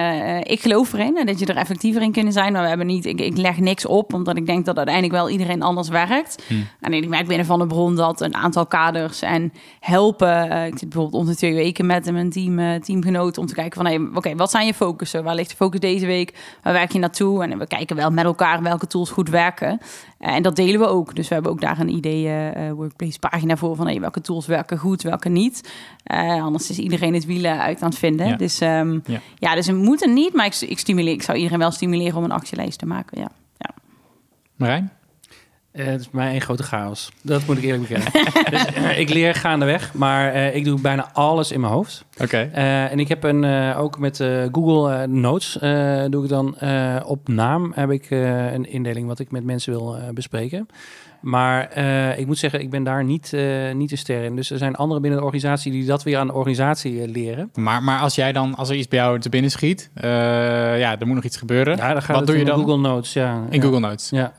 ik 0.42 0.60
geloof 0.60 0.92
erin 0.92 1.16
en 1.16 1.26
dat 1.26 1.38
je 1.38 1.46
er 1.46 1.56
effectiever 1.56 2.02
in 2.02 2.12
kunnen 2.12 2.32
zijn. 2.32 2.52
Maar 2.52 2.62
we 2.62 2.68
hebben 2.68 2.86
niet. 2.86 3.04
Ik, 3.06 3.20
ik 3.20 3.36
leg 3.36 3.58
niks 3.58 3.86
op, 3.86 4.12
omdat 4.14 4.36
ik 4.36 4.46
denk 4.46 4.64
dat 4.64 4.76
uiteindelijk 4.76 5.14
wel 5.14 5.30
iedereen 5.30 5.62
anders 5.62 5.88
werkt. 5.88 6.44
Hmm. 6.46 6.66
En 6.80 6.92
ik 6.92 7.08
merk 7.08 7.26
binnen 7.26 7.46
van 7.46 7.58
de 7.58 7.66
bron 7.66 7.96
dat 7.96 8.20
een 8.20 8.34
aantal 8.34 8.66
kaders 8.66 8.92
en 9.20 9.52
helpen. 9.80 10.50
eh, 10.50 10.66
ik 10.66 10.78
zit 10.78 10.88
bijvoorbeeld 10.88 11.22
om 11.22 11.28
de 11.28 11.36
twee 11.36 11.54
weken 11.54 11.86
met 11.86 12.12
mijn 12.12 12.30
team, 12.30 12.58
eh, 12.58 12.80
teamgenoten 12.80 13.42
om 13.42 13.48
te 13.48 13.54
kijken 13.54 13.76
van, 13.82 13.86
hey, 13.86 14.08
oké, 14.14 14.34
wat 14.34 14.50
zijn 14.50 14.66
je 14.66 14.74
focussen? 14.74 15.24
Waar 15.24 15.34
ligt 15.34 15.50
de 15.50 15.56
focus 15.56 15.80
deze 15.80 16.06
week? 16.06 16.56
Waar 16.62 16.72
werk 16.72 16.92
je 16.92 16.98
naartoe? 16.98 17.42
En 17.42 17.58
we 17.58 17.66
kijken 17.66 17.96
wel 17.96 18.10
met 18.10 18.24
elkaar 18.24 18.62
welke 18.62 18.86
tools 18.86 19.10
goed 19.10 19.28
werken. 19.28 19.78
Eh, 20.18 20.34
en 20.34 20.42
dat 20.42 20.56
delen 20.56 20.80
we 20.80 20.86
ook. 20.86 21.14
Dus 21.14 21.28
we 21.28 21.34
hebben 21.34 21.52
ook 21.52 21.60
daar 21.60 21.78
een 21.80 21.94
idee 21.94 22.26
eh, 22.26 22.68
eh, 22.68 22.74
workplace 22.74 23.18
pagina 23.18 23.56
voor 23.56 23.76
van 23.76 23.86
hey, 23.86 24.00
welke 24.00 24.20
tools 24.20 24.46
werken 24.46 24.78
goed, 24.78 25.02
welke 25.02 25.28
niet. 25.28 25.72
Eh, 26.04 26.42
anders 26.42 26.70
is 26.70 26.78
iedereen 26.78 27.14
het 27.14 27.24
wielen 27.24 27.60
uit 27.60 27.82
aan 27.82 27.88
het 27.88 27.98
vinden. 27.98 28.26
Ja. 28.28 28.36
Dus 28.36 28.60
ehm, 28.60 28.98
Ja. 29.04 29.20
ja. 29.38 29.54
dus 29.54 29.66
we 29.66 29.72
moeten 29.72 30.12
niet, 30.12 30.32
maar 30.34 30.46
ik, 30.46 30.60
ik 30.60 30.78
stimuleer, 30.78 31.12
ik 31.12 31.22
zou 31.22 31.36
iedereen 31.36 31.58
wel 31.58 31.70
stimuleren 31.70 32.16
om 32.16 32.24
een 32.24 32.32
actielijst 32.32 32.78
te 32.78 32.86
maken. 32.86 33.20
Ja. 33.20 33.28
Marijn? 34.56 34.90
Eh, 35.74 35.86
het 35.86 36.00
is 36.00 36.10
bij 36.10 36.22
mij 36.22 36.30
één 36.30 36.40
grote 36.40 36.62
chaos. 36.62 37.10
Dat 37.22 37.46
moet 37.46 37.56
ik 37.56 37.64
eerlijk 37.64 37.88
bekennen. 37.88 38.12
dus, 38.50 38.64
eh, 38.64 38.98
ik 38.98 39.08
leer 39.08 39.34
gaandeweg, 39.34 39.94
maar 39.94 40.32
eh, 40.32 40.54
ik 40.54 40.64
doe 40.64 40.80
bijna 40.80 41.10
alles 41.12 41.52
in 41.52 41.60
mijn 41.60 41.72
hoofd. 41.72 42.04
Oké. 42.20 42.50
En 42.52 42.98
ik 42.98 43.08
heb 43.08 43.24
een, 43.24 43.74
ook 43.74 43.98
met 43.98 44.16
Google 44.52 45.06
Notes, 45.06 45.52
doe 46.10 46.22
ik 46.22 46.28
dan 46.28 46.56
op 47.04 47.28
naam, 47.28 47.72
heb 47.74 47.90
ik 47.90 48.10
een 48.10 48.70
indeling 48.70 49.06
wat 49.06 49.18
ik 49.18 49.30
met 49.30 49.44
mensen 49.44 49.72
wil 49.72 49.96
bespreken. 50.12 50.66
Maar 51.20 51.78
ik 52.18 52.26
moet 52.26 52.38
zeggen, 52.38 52.60
ik 52.60 52.70
ben 52.70 52.84
daar 52.84 53.04
niet, 53.04 53.32
eh, 53.32 53.72
niet 53.74 53.90
de 53.90 53.96
ster 53.96 54.22
in. 54.22 54.36
Dus 54.36 54.50
er 54.50 54.58
zijn 54.58 54.74
anderen 54.74 55.02
binnen 55.02 55.20
de 55.20 55.26
organisatie 55.26 55.72
die 55.72 55.86
dat 55.86 56.02
weer 56.02 56.18
aan 56.18 56.26
de 56.26 56.32
organisatie 56.32 57.08
leren. 57.08 57.50
Maar, 57.54 57.82
maar 57.82 58.00
als 58.00 58.14
jij 58.14 58.32
dan, 58.32 58.54
als 58.54 58.68
er 58.68 58.76
iets 58.76 58.88
bij 58.88 58.98
jou 58.98 59.20
te 59.20 59.28
binnen 59.28 59.50
schiet, 59.50 59.90
ja, 59.94 60.98
er 60.98 61.06
moet 61.06 61.14
nog 61.14 61.24
iets 61.24 61.36
gebeuren. 61.36 61.76
Ja, 61.76 61.92
dan 61.92 62.02
gaat 62.02 62.16
Wat 62.16 62.26
doe 62.26 62.34
je 62.34 62.40
in 62.40 62.46
dan? 62.46 62.58
Google 62.58 62.78
Notes, 62.78 63.12
ja. 63.12 63.44
In 63.50 63.56
ja. 63.56 63.62
Google 63.62 63.80
Notes. 63.80 64.10
Ja. 64.10 64.32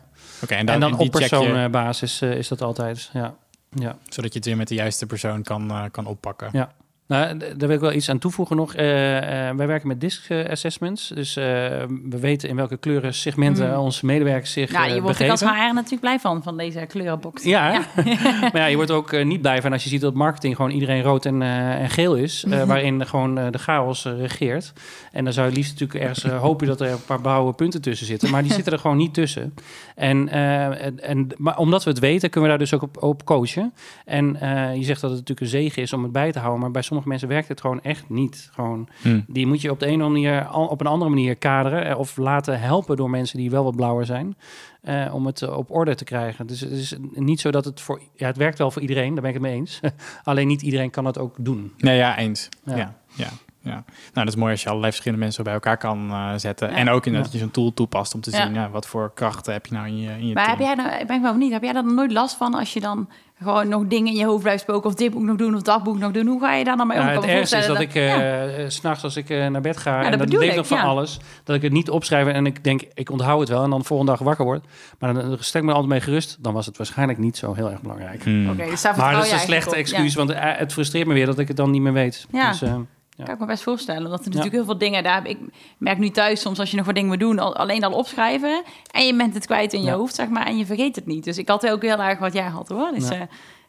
En 0.52 0.68
En 0.68 0.80
dan, 0.80 0.94
op 0.94 1.04
je, 1.04 1.10
persoonbasis 1.10 2.22
eh, 2.22 2.38
is 2.38 2.48
dat 2.48 2.62
altijd, 2.62 3.10
ja. 3.14 3.36
ja. 3.70 3.98
zodat 4.10 4.32
je 4.32 4.38
het 4.38 4.48
weer 4.48 4.58
met 4.58 4.68
de 4.68 4.76
juiste 4.76 5.06
persoon 5.06 5.44
kan, 5.44 5.72
eh, 5.72 5.84
kan 5.92 6.06
oppakken. 6.06 6.50
Ja. 6.52 6.72
Nou, 7.08 7.38
daar 7.38 7.56
wil 7.58 7.70
ik 7.70 7.80
wel 7.80 7.94
iets 7.94 8.10
aan 8.10 8.18
toevoegen 8.18 8.56
nog. 8.56 8.74
Eh, 8.74 9.50
eh, 9.50 9.56
wij 9.56 9.68
werken 9.68 9.88
met 9.88 10.02
disk 10.02 10.30
eh, 10.30 10.50
assessments. 10.50 11.08
Dus 11.08 11.34
we 11.34 12.18
weten 12.20 12.50
in 12.50 12.56
welke 12.56 12.78
kleuren 12.78 13.14
segmenten 13.14 13.70
Mm. 13.70 13.78
onze 13.78 14.06
medewerkers 14.06 14.52
zich 14.52 14.72
Ja, 14.72 14.88
eh, 14.88 14.96
je 14.96 15.02
wordt 15.02 15.20
er 15.20 15.30
als. 15.30 15.42
HR 15.42 15.74
natuurlijk 15.74 16.02
blij 16.02 16.20
van, 16.20 16.44
van 16.44 16.58
deze 16.58 16.86
kleurenbox. 16.88 17.44
Ja, 17.44 17.82
maar 18.42 18.58
ja, 18.58 18.66
je 18.66 18.76
wordt 18.76 18.92
ook 18.92 19.24
niet 19.24 19.42
blij 19.42 19.62
van 19.62 19.72
als 19.72 19.84
je 19.84 19.90
ziet 19.90 20.02
dat 20.02 20.14
marketing 20.14 20.56
gewoon 20.56 20.72
iedereen 20.72 21.02
rood 21.02 21.26
en, 21.26 21.42
en 21.42 21.90
geel 21.90 22.16
is. 22.16 22.46
Mhm. 22.46 22.66
waarin 22.66 23.08
gewoon 23.08 23.36
de 23.36 23.58
chaos 23.58 24.04
regeert. 24.04 24.74
En 25.12 25.24
dan 25.24 25.34
zou 25.34 25.48
je 25.50 25.54
liefst 25.54 25.72
natuurlijk 25.72 26.00
ergens 26.00 26.24
hopen 26.42 26.68
dat 26.68 26.82
er 26.82 26.92
een 26.92 27.06
paar 27.06 27.22
blauwe 27.22 27.54
punten 27.54 27.82
tussen 27.82 28.08
zitten. 28.08 28.30
Maar 28.30 28.44
die 28.44 28.54
zitten 28.60 28.74
er 28.74 28.80
gewoon 28.80 28.98
niet 28.98 29.14
tussen. 29.14 29.54
En, 29.96 30.30
en, 30.30 31.28
maar 31.38 31.58
omdat 31.58 31.84
we 31.84 31.90
het 31.90 32.00
weten, 32.00 32.30
kunnen 32.30 32.52
we 32.52 32.58
daar 32.58 32.68
dus 32.68 32.74
ook 32.74 32.82
op, 32.82 33.04
op 33.04 33.26
coachen. 33.26 33.74
En 34.06 34.38
je 34.80 34.84
zegt 34.84 35.02
dat 35.02 35.10
het 35.10 35.20
natuurlijk 35.20 35.40
een 35.40 35.60
zegen 35.62 35.82
is 35.82 35.94
om 35.94 36.04
het 36.04 36.12
bij 36.12 36.32
te 36.32 36.40
houden. 36.40 36.62
Maar 36.62 36.72
bij 36.72 36.82
sommige 36.82 36.95
mensen 37.06 37.28
werkt 37.28 37.48
het 37.48 37.62
gewoon 37.62 37.82
echt 37.82 38.10
niet. 38.10 38.50
Gewoon, 38.54 38.88
Hm. 39.02 39.22
die 39.28 39.48
moet 39.48 39.62
je 39.62 39.72
op 39.72 39.80
de 39.80 39.88
een 39.88 40.02
of 40.02 40.08
andere 40.08 40.32
manier, 40.32 40.54
op 40.70 40.80
een 40.82 40.88
andere 40.88 41.10
manier 41.10 41.36
kaderen. 41.36 41.86
eh, 41.86 42.00
Of 42.00 42.18
laten 42.18 42.60
helpen 42.60 42.96
door 42.98 43.10
mensen 43.10 43.38
die 43.38 43.50
wel 43.50 43.64
wat 43.64 43.76
blauwer 43.76 44.06
zijn. 44.06 44.36
eh, 44.82 45.14
om 45.14 45.26
het 45.26 45.42
eh, 45.42 45.58
op 45.58 45.72
orde 45.72 45.96
te 45.96 46.04
krijgen. 46.04 46.48
Dus 46.48 46.60
het 46.60 46.72
is 46.72 46.96
niet 47.14 47.40
zo 47.40 47.52
dat 47.52 47.66
het 47.66 47.82
voor... 47.82 48.02
Ja, 48.16 48.28
het 48.28 48.38
werkt 48.38 48.58
wel 48.58 48.72
voor 48.72 48.82
iedereen, 48.82 49.14
daar 49.14 49.22
ben 49.22 49.28
ik 49.34 49.34
het 49.34 49.44
mee 49.46 49.54
eens. 49.56 49.80
Alleen 50.24 50.48
niet 50.48 50.62
iedereen 50.62 50.90
kan 50.90 51.06
het 51.06 51.18
ook 51.18 51.36
doen. 51.40 51.74
Nee, 51.78 51.98
ja, 51.98 52.18
eens. 52.18 52.50
Ja. 52.66 52.76
Ja. 52.76 52.96
Ja, 53.16 53.30
ja, 53.62 53.72
Nou, 53.84 53.86
dat 54.14 54.28
is 54.28 54.36
mooi 54.36 54.52
als 54.52 54.62
je 54.62 54.68
allerlei 54.68 54.92
verschillende 54.92 55.24
mensen 55.24 55.44
bij 55.44 55.54
elkaar 55.54 55.78
kan 55.78 56.12
zetten. 56.40 56.70
Ja. 56.70 56.76
En 56.76 56.90
ook 56.90 57.06
inderdaad 57.06 57.14
Ja. 57.14 57.22
dat 57.22 57.32
je 57.32 57.38
zo'n 57.40 57.52
tool 57.64 57.74
toepast 57.74 58.14
om 58.14 58.22
te 58.22 58.32
Ja. 58.32 58.46
zien 58.46 58.54
ja, 58.54 58.70
wat 58.70 58.88
voor 58.88 59.12
krachten 59.14 59.54
heb 59.54 59.66
je 59.66 59.74
nou 59.74 59.88
in 59.88 59.98
je, 59.98 60.10
in 60.10 60.28
je 60.28 60.34
Maar 60.34 60.50
heb 60.50 60.60
jij 60.60 60.74
nou, 60.76 60.90
ik 61.00 61.08
ben 61.08 61.16
ik 61.16 61.22
wel 61.22 61.32
benieuwd, 61.34 61.52
heb 61.52 61.64
jij 61.64 61.74
daar 61.74 61.84
dan 61.84 61.96
nooit 61.96 62.12
last 62.12 62.36
van 62.36 62.54
als 62.54 62.74
je 62.74 62.80
dan 62.80 63.10
gewoon 63.40 63.68
nog 63.68 63.88
dingen 63.88 64.14
in 64.14 64.20
je 64.20 64.26
hoofd 64.26 64.44
blijft 64.44 64.62
spoken 64.62 64.90
of 64.90 64.96
dit 64.96 65.12
boek 65.12 65.22
nog 65.22 65.38
doen 65.38 65.56
of 65.56 65.62
dat 65.62 65.84
boek 65.84 65.98
nog 65.98 66.12
doen? 66.12 66.28
Hoe 66.28 66.40
ga 66.40 66.54
je 66.54 66.64
daar 66.64 66.78
dan 66.78 66.88
mee 66.88 66.98
om? 66.98 67.04
Ja, 67.04 67.12
Ik 67.12 67.16
het 67.16 67.26
ergste 67.26 67.58
is 67.58 67.66
dat 67.66 67.80
ik 67.80 67.94
ja. 67.94 68.46
eh, 68.48 68.66
s 68.68 68.76
s'nachts 68.76 69.04
als 69.04 69.16
ik 69.16 69.30
eh, 69.30 69.48
naar 69.48 69.62
bed 69.62 69.78
ga... 69.78 69.96
dat 69.96 70.06
en 70.06 70.12
dan 70.12 70.20
bedoel 70.20 70.40
lees 70.40 70.50
ik 70.50 70.56
nog 70.56 70.68
van 70.68 70.78
ja. 70.78 70.84
alles... 70.84 71.20
dat 71.44 71.56
ik 71.56 71.62
het 71.62 71.72
niet 71.72 71.90
opschrijf 71.90 72.28
en 72.28 72.46
ik 72.46 72.64
denk, 72.64 72.82
ik 72.94 73.10
onthoud 73.10 73.40
het 73.40 73.50
wel... 73.50 73.64
en 73.64 73.70
dan 73.70 73.80
de 73.80 73.86
volgende 73.86 74.12
dag 74.12 74.22
wakker 74.22 74.46
word. 74.46 74.66
Maar 75.00 75.14
dan 75.14 75.38
stel 75.40 75.62
ik 75.62 75.68
me 75.68 75.74
altijd 75.74 75.92
mee 75.92 76.02
gerust... 76.02 76.38
dan 76.40 76.54
was 76.54 76.66
het 76.66 76.78
waarschijnlijk 76.78 77.20
niet 77.20 77.38
zo 77.38 77.54
heel 77.54 77.72
erg 77.72 77.82
belangrijk. 77.82 78.24
Hmm. 78.24 78.50
Oké, 78.50 78.66
dus 78.70 78.84
Maar 78.98 79.14
dat 79.14 79.26
is 79.26 79.32
een 79.32 79.40
slechte 79.40 79.76
excuus, 79.76 80.16
want 80.16 80.32
het 80.36 80.74
frustreert 80.74 81.08
me 81.08 81.14
weer 81.14 81.26
dat 81.26 81.40
ik 81.40 81.48
het 81.48 81.58
dan 81.58 81.72
niet 81.72 81.82
meer 81.82 81.94
weet. 81.94 82.26
Ja. 82.32 82.50
Dus, 82.50 82.62
eh, 82.62 82.76
Ja. 83.16 83.24
Kan 83.24 83.34
ik 83.34 83.40
me 83.40 83.46
best 83.46 83.64
voorstellen. 83.64 84.10
Want 84.10 84.20
er 84.20 84.26
natuurlijk 84.26 84.54
heel 84.54 84.66
veel 84.66 84.78
dingen 84.78 85.04
daar 85.04 85.28
ik 85.28 85.38
merk 85.78 85.98
nu 85.98 86.10
thuis 86.10 86.42
soms 86.42 86.60
als 86.60 86.72
je 86.72 86.78
nog 86.78 86.86
wat 86.86 86.96
dingen 86.96 87.10
moet 87.10 87.20
doen, 87.20 87.40
al, 87.40 87.56
alleen 87.56 87.84
al 87.84 87.94
opschrijven 87.94 88.64
en 88.92 89.06
je 89.06 89.16
bent 89.16 89.34
het 89.34 89.46
kwijt 89.46 89.74
in 89.74 89.84
je 89.84 89.92
hoofd, 89.92 90.16
zeg 90.16 90.30
maar, 90.30 90.46
en 90.46 90.58
je 90.58 90.66
vergeet 90.66 90.96
het 90.96 91.06
niet. 91.06 91.24
Dus 91.24 91.38
ik 91.38 91.48
had 91.48 91.70
ook 91.70 91.82
heel 91.82 92.02
erg 92.02 92.20
wat 92.20 92.34
jij 92.34 92.48
had 92.48 92.70
hoor. 92.70 92.92
Dus 92.94 93.08
Ja. 93.08 93.28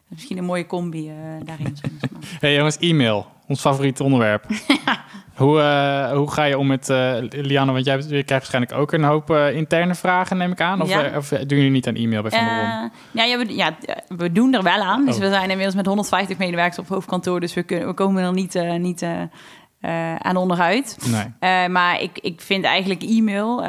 Misschien 0.09 0.37
een 0.37 0.43
mooie 0.45 0.65
combi 0.65 1.09
eh, 1.09 1.15
daarin. 1.45 1.77
Hey 2.39 2.55
jongens, 2.55 2.77
e-mail. 2.77 3.25
Ons 3.47 3.59
favoriete 3.59 4.03
onderwerp. 4.03 4.45
hoe, 5.35 5.59
eh, 5.59 6.11
hoe 6.11 6.31
ga 6.31 6.43
je 6.43 6.57
om 6.57 6.67
met 6.67 6.89
eh 6.89 7.15
Lianne? 7.29 7.71
Want 7.71 7.85
jij, 7.85 7.97
krijgt 7.97 8.29
waarschijnlijk 8.29 8.73
ook 8.73 8.91
een 8.91 9.03
hoop 9.03 9.31
interne 9.31 9.95
vragen, 9.95 10.37
neem 10.37 10.51
ik 10.51 10.61
aan. 10.61 10.81
Of, 10.81 10.89
Ja. 10.89 11.17
of 11.17 11.29
doen 11.29 11.57
jullie 11.57 11.71
niet 11.71 11.87
aan 11.87 11.95
e-mail 11.95 12.21
bij 12.21 12.31
Van 12.31 12.39
der 12.45 12.89
ja, 13.11 13.23
ja, 13.23 13.37
we, 13.37 13.55
ja, 13.55 13.75
we 14.07 14.31
doen 14.31 14.53
er 14.53 14.63
wel 14.63 14.79
aan. 14.81 15.05
Dus 15.05 15.15
Oh. 15.15 15.21
we 15.21 15.29
zijn 15.29 15.49
inmiddels 15.49 15.75
met 15.75 15.85
150 15.85 16.37
medewerkers 16.37 16.79
op 16.79 16.87
hoofdkantoor. 16.87 17.39
Dus 17.39 17.53
we, 17.53 17.63
kunnen, 17.63 17.87
we 17.87 17.93
komen 17.93 18.23
er 18.23 18.33
niet, 18.33 18.61
niet 18.77 19.05
aan 20.17 20.35
onderuit. 20.35 20.97
Nee. 21.39 21.69
Maar 21.69 22.01
ik, 22.01 22.19
ik 22.19 22.41
vind 22.41 22.63
eigenlijk 22.63 23.03
e-mail. 23.03 23.63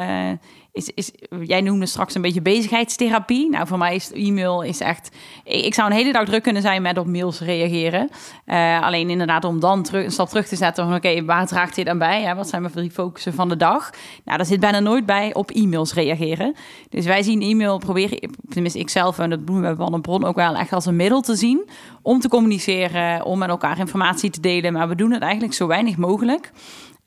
Is, 0.79 0.91
is, 0.93 1.11
jij 1.43 1.61
noemde 1.61 1.85
straks 1.85 2.15
een 2.15 2.21
beetje 2.21 2.41
bezigheidstherapie. 2.41 3.49
Nou, 3.49 3.67
voor 3.67 3.77
mij 3.77 3.95
is 3.95 4.11
e-mail 4.11 4.61
is 4.61 4.79
echt. 4.79 5.15
Ik, 5.43 5.73
zou 5.73 5.89
een 5.89 5.95
hele 5.95 6.11
dag 6.11 6.25
druk 6.25 6.43
kunnen 6.43 6.61
zijn 6.61 6.81
met 6.81 6.97
op 6.97 7.07
mails 7.07 7.39
reageren. 7.39 8.09
Eh, 8.45 8.81
alleen 8.81 9.09
inderdaad, 9.09 9.43
om 9.43 9.59
dan 9.59 9.83
terug, 9.83 10.05
een 10.05 10.11
stap 10.11 10.29
terug 10.29 10.47
te 10.47 10.55
zetten 10.55 10.85
van 10.85 10.95
oké, 10.95 11.25
waar 11.25 11.47
draagt 11.47 11.75
dit 11.75 11.87
aan 11.87 11.97
bij? 11.97 12.21
Ja, 12.21 12.35
wat 12.35 12.49
zijn 12.49 12.61
mijn 12.61 12.73
drie 12.73 12.91
focussen 12.91 13.33
van 13.33 13.49
de 13.49 13.57
dag? 13.57 13.89
Nou, 14.23 14.37
daar 14.37 14.45
zit 14.45 14.59
bijna 14.59 14.79
nooit 14.79 15.05
bij 15.05 15.33
op 15.33 15.51
e-mails 15.51 15.93
reageren. 15.93 16.55
Dus 16.89 17.05
wij 17.05 17.23
zien 17.23 17.41
e-mail, 17.41 17.77
proberen, 17.77 18.31
tenminste 18.49 18.79
ik 18.79 18.89
zelf 18.89 19.19
en 19.19 19.29
dat 19.29 19.47
doen 19.47 19.61
we 19.61 19.75
Van 19.75 19.91
de 19.91 20.01
Bron 20.01 20.25
ook 20.25 20.35
wel 20.35 20.55
echt 20.55 20.73
als 20.73 20.85
een 20.85 20.95
middel 20.95 21.21
te 21.21 21.35
zien 21.35 21.69
om 22.01 22.19
te 22.19 22.29
communiceren, 22.29 23.25
om 23.25 23.37
met 23.37 23.49
elkaar 23.49 23.79
informatie 23.79 24.29
te 24.29 24.39
delen. 24.39 24.73
Maar 24.73 24.87
we 24.87 24.95
doen 24.95 25.11
het 25.11 25.21
eigenlijk 25.21 25.53
zo 25.53 25.67
weinig 25.67 25.97
mogelijk. 25.97 26.51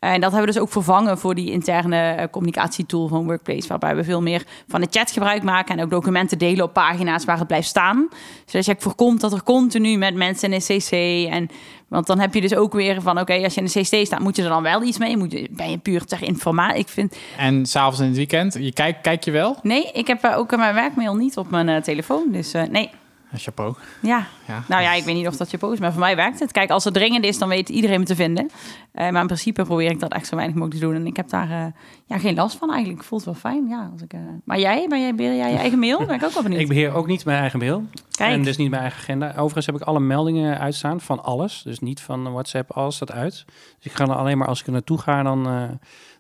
En 0.03 0.21
dat 0.21 0.33
hebben 0.33 0.41
we 0.41 0.53
dus 0.53 0.59
ook 0.59 0.73
vervangen 0.73 1.19
voor 1.19 1.35
die 1.35 1.51
interne 1.51 2.11
eh, 2.11 2.29
communicatietool 2.31 3.09
van 3.09 3.25
Workplace, 3.25 3.69
waarbij 3.69 3.97
we 3.97 4.05
veel 4.05 4.23
meer 4.23 4.45
van 4.69 4.81
de 4.81 4.87
chat 4.91 5.11
gebruik 5.11 5.43
maken 5.43 5.79
en 5.79 5.85
ook 5.85 5.91
documenten 5.91 6.39
delen 6.39 6.65
op 6.65 6.73
pagina's 6.73 7.25
waar 7.25 7.39
het 7.39 7.47
blijft 7.47 7.69
staan. 7.69 8.09
Zodat 8.47 8.67
je 8.67 8.75
voorkomt 8.79 9.21
dat 9.21 9.33
er 9.33 9.43
continu 9.43 9.97
met 9.97 10.15
mensen 10.15 10.53
in 10.53 10.61
een 10.61 10.79
CC 10.79 10.93
en 11.33 11.49
want 11.89 12.07
dan 12.07 12.21
heb 12.21 12.35
je 12.35 12.41
dus 12.41 12.55
ook 12.55 12.73
weer 12.73 13.03
van 13.03 13.21
oké, 13.21 13.43
als 13.43 13.55
je 13.55 13.61
in 13.61 13.71
een 13.75 13.83
CC 13.83 14.07
staat, 14.07 14.21
moet 14.21 14.37
je 14.37 14.43
er 14.43 14.49
dan 14.49 14.63
wel 14.63 14.83
iets 14.83 14.99
mee? 14.99 15.17
Moet 15.17 15.33
je, 15.33 15.49
ben 15.51 15.71
je 15.71 15.79
puur 15.79 16.05
ter 16.05 16.23
informatie? 16.23 16.79
Ik 16.79 16.89
vind 16.89 17.17
En 17.39 17.67
s'avonds 17.67 18.01
in 18.01 18.07
het 18.07 18.17
weekend, 18.17 18.57
je 18.59 18.73
kijk, 18.73 19.03
kijk 19.03 19.25
je 19.25 19.31
wel? 19.31 19.57
nee, 19.63 19.91
ik 19.93 20.07
heb 20.07 20.23
eh, 20.23 20.39
ook 20.39 20.57
mijn 20.57 20.75
werkmail 20.75 21.15
niet 21.15 21.37
op 21.37 21.51
mijn 21.51 21.69
eh, 21.69 21.83
telefoon, 21.83 22.25
dus 22.31 22.53
eh, 22.53 22.63
nee. 22.63 22.91
Chapeau. 23.39 23.75
Ja. 24.01 24.27
Ja. 24.47 24.63
nou 24.69 24.83
ja, 24.83 24.93
ik 24.93 25.05
weet 25.05 25.15
niet 25.15 25.27
of 25.27 25.37
dat 25.37 25.51
je 25.51 25.59
post, 25.59 25.81
maar 25.81 25.91
voor 25.91 26.01
mij 26.01 26.17
werkt 26.17 26.41
het. 26.41 26.53
Kijk, 26.53 26.71
als 26.71 26.85
het 26.85 26.95
dringend 26.95 27.25
is, 27.25 27.39
dan 27.39 27.49
weet 27.49 27.69
iedereen 27.69 28.01
me 28.01 28.07
te 28.07 28.15
vinden. 28.15 28.51
Eh, 28.93 29.11
maar 29.11 29.21
in 29.21 29.27
principe 29.27 29.65
probeer 29.65 29.91
ik 29.91 30.01
dat 30.01 30.13
echt 30.13 30.27
zo 30.27 30.37
weinig 30.37 30.57
mogelijk 30.57 30.81
te 30.81 30.87
doen. 30.87 30.97
En 30.97 31.07
ik 31.07 31.17
heb 31.17 31.29
daar 31.29 31.51
eh, 31.51 31.65
ja, 32.07 32.19
geen 32.19 32.35
last 32.35 32.57
van 32.57 32.73
eigenlijk. 32.73 33.05
Voelt 33.05 33.25
wel 33.25 33.35
fijn, 33.35 33.69
ja. 33.69 33.91
Als 33.93 34.03
ik, 34.03 34.13
eh, 34.13 34.21
Maar 34.45 34.59
jij, 34.59 34.87
ben 34.89 35.01
jij, 35.01 35.15
beheer 35.15 35.37
jij 35.37 35.53
je 35.53 35.59
eigen 35.59 35.79
mail? 35.79 36.07
Ben 36.07 36.15
ik 36.15 36.25
ook 36.25 36.33
wel 36.33 36.43
benieuwd. 36.43 36.61
Ik 36.61 36.69
beheer 36.69 36.95
ook 36.95 37.07
niet 37.07 37.25
mijn 37.25 37.39
eigen 37.39 37.59
mail. 37.59 37.85
Kijk. 38.11 38.33
En 38.33 38.43
dus 38.43 38.57
niet 38.57 38.71
mijn 38.71 38.83
eigen 38.83 39.01
agenda. 39.01 39.29
Overigens 39.31 39.67
heb 39.67 39.75
ik 39.75 39.83
alle 39.83 40.01
meldingen 40.01 40.59
uitstaan 40.59 41.01
van 41.01 41.23
alles. 41.23 41.63
Dus 41.65 41.79
niet 41.79 42.01
van 42.01 42.33
WhatsApp, 42.33 42.71
alles 42.71 42.95
staat 42.95 43.13
uit. 43.13 43.45
Dus 43.47 43.87
ik 43.87 43.93
ga 43.93 44.05
dan 44.05 44.17
alleen 44.17 44.39
maar 44.39 44.49
als 44.49 44.61
ik 44.61 44.67
er 44.67 44.73
naartoe 44.73 44.99
ga, 44.99 45.23
dan, 45.23 45.47
eh, 45.47 45.63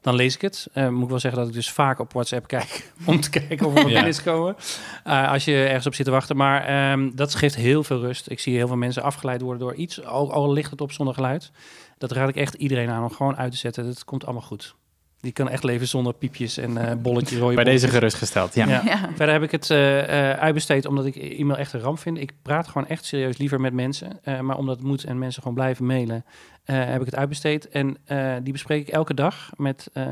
dan 0.02 0.14
lees 0.14 0.34
ik 0.34 0.40
het. 0.40 0.68
Eh, 0.72 0.88
moet 0.88 1.02
ik 1.02 1.08
wel 1.08 1.18
zeggen 1.18 1.40
dat 1.40 1.48
ik 1.48 1.54
dus 1.54 1.70
vaak 1.70 1.98
op 1.98 2.12
WhatsApp 2.12 2.46
kijk. 2.46 2.92
om 3.06 3.20
te 3.20 3.30
kijken 3.30 3.66
of 3.66 3.76
er 3.76 3.82
wat 3.82 3.92
Ja. 3.92 4.04
is 4.04 4.22
komen. 4.22 4.56
Eh, 5.04 5.30
als 5.30 5.44
je 5.44 5.64
ergens 5.64 5.86
op 5.86 5.94
zit 5.94 6.04
te 6.04 6.10
wachten. 6.12 6.36
Maar 6.36 6.64
ehm, 6.64 7.10
dat 7.14 7.34
geeft 7.34 7.56
heel 7.56 7.84
veel 7.84 8.00
rust. 8.00 8.30
Ik 8.30 8.40
zie 8.40 8.56
heel 8.56 8.66
veel 8.66 8.76
mensen 8.76 9.02
afgeleid 9.02 9.40
worden 9.40 9.60
door 9.62 9.74
iets. 9.74 10.04
Al, 10.04 10.32
al 10.32 10.52
ligt 10.52 10.70
het 10.70 10.80
op 10.80 10.92
zonder 10.92 11.14
geluid. 11.14 11.50
Dat 11.98 12.12
raad 12.12 12.28
ik 12.28 12.36
echt 12.36 12.54
iedereen 12.54 12.90
aan 12.90 13.02
om 13.02 13.10
gewoon 13.10 13.36
uit 13.36 13.50
te 13.52 13.58
zetten. 13.58 13.86
Het 13.86 14.04
komt 14.04 14.24
allemaal 14.24 14.42
goed. 14.42 14.74
Die 15.20 15.32
kan 15.32 15.48
echt 15.48 15.64
leven 15.64 15.88
zonder 15.88 16.14
piepjes 16.14 16.56
en 16.58 16.76
eh 16.76 16.96
bolletjes. 16.96 17.38
rode 17.38 17.54
Bij 17.54 17.64
deze 17.64 17.88
gerustgesteld, 17.88 18.54
ja. 18.54 18.66
Ja. 18.68 18.82
Ja. 18.84 18.98
Verder 19.16 19.32
heb 19.34 19.42
ik 19.42 19.50
het 19.50 19.70
eh, 19.70 20.30
eh, 20.30 20.38
uitbesteed 20.38 20.86
omdat 20.86 21.06
ik 21.06 21.16
e-mail 21.16 21.58
echt 21.58 21.72
een 21.72 21.80
ramp 21.80 21.98
vind. 21.98 22.18
Ik 22.18 22.32
praat 22.42 22.68
gewoon 22.68 22.88
echt 22.88 23.04
serieus 23.04 23.36
liever 23.36 23.60
met 23.60 23.72
mensen. 23.72 24.18
Eh, 24.22 24.40
maar 24.40 24.56
omdat 24.56 24.76
het 24.76 24.84
moet 24.84 25.04
en 25.04 25.18
mensen 25.18 25.42
gewoon 25.42 25.56
blijven 25.56 25.86
mailen, 25.86 26.24
eh, 26.64 26.77
heb 26.77 27.01
ik 27.01 27.07
het 27.07 27.16
uitbesteed. 27.16 27.68
En 27.68 27.96
eh, 28.05 28.35
die 28.42 28.53
bespreek 28.53 28.81
ik 28.81 28.94
elke 28.94 29.14
dag 29.14 29.51
met 29.57 29.88
eh, 29.92 30.05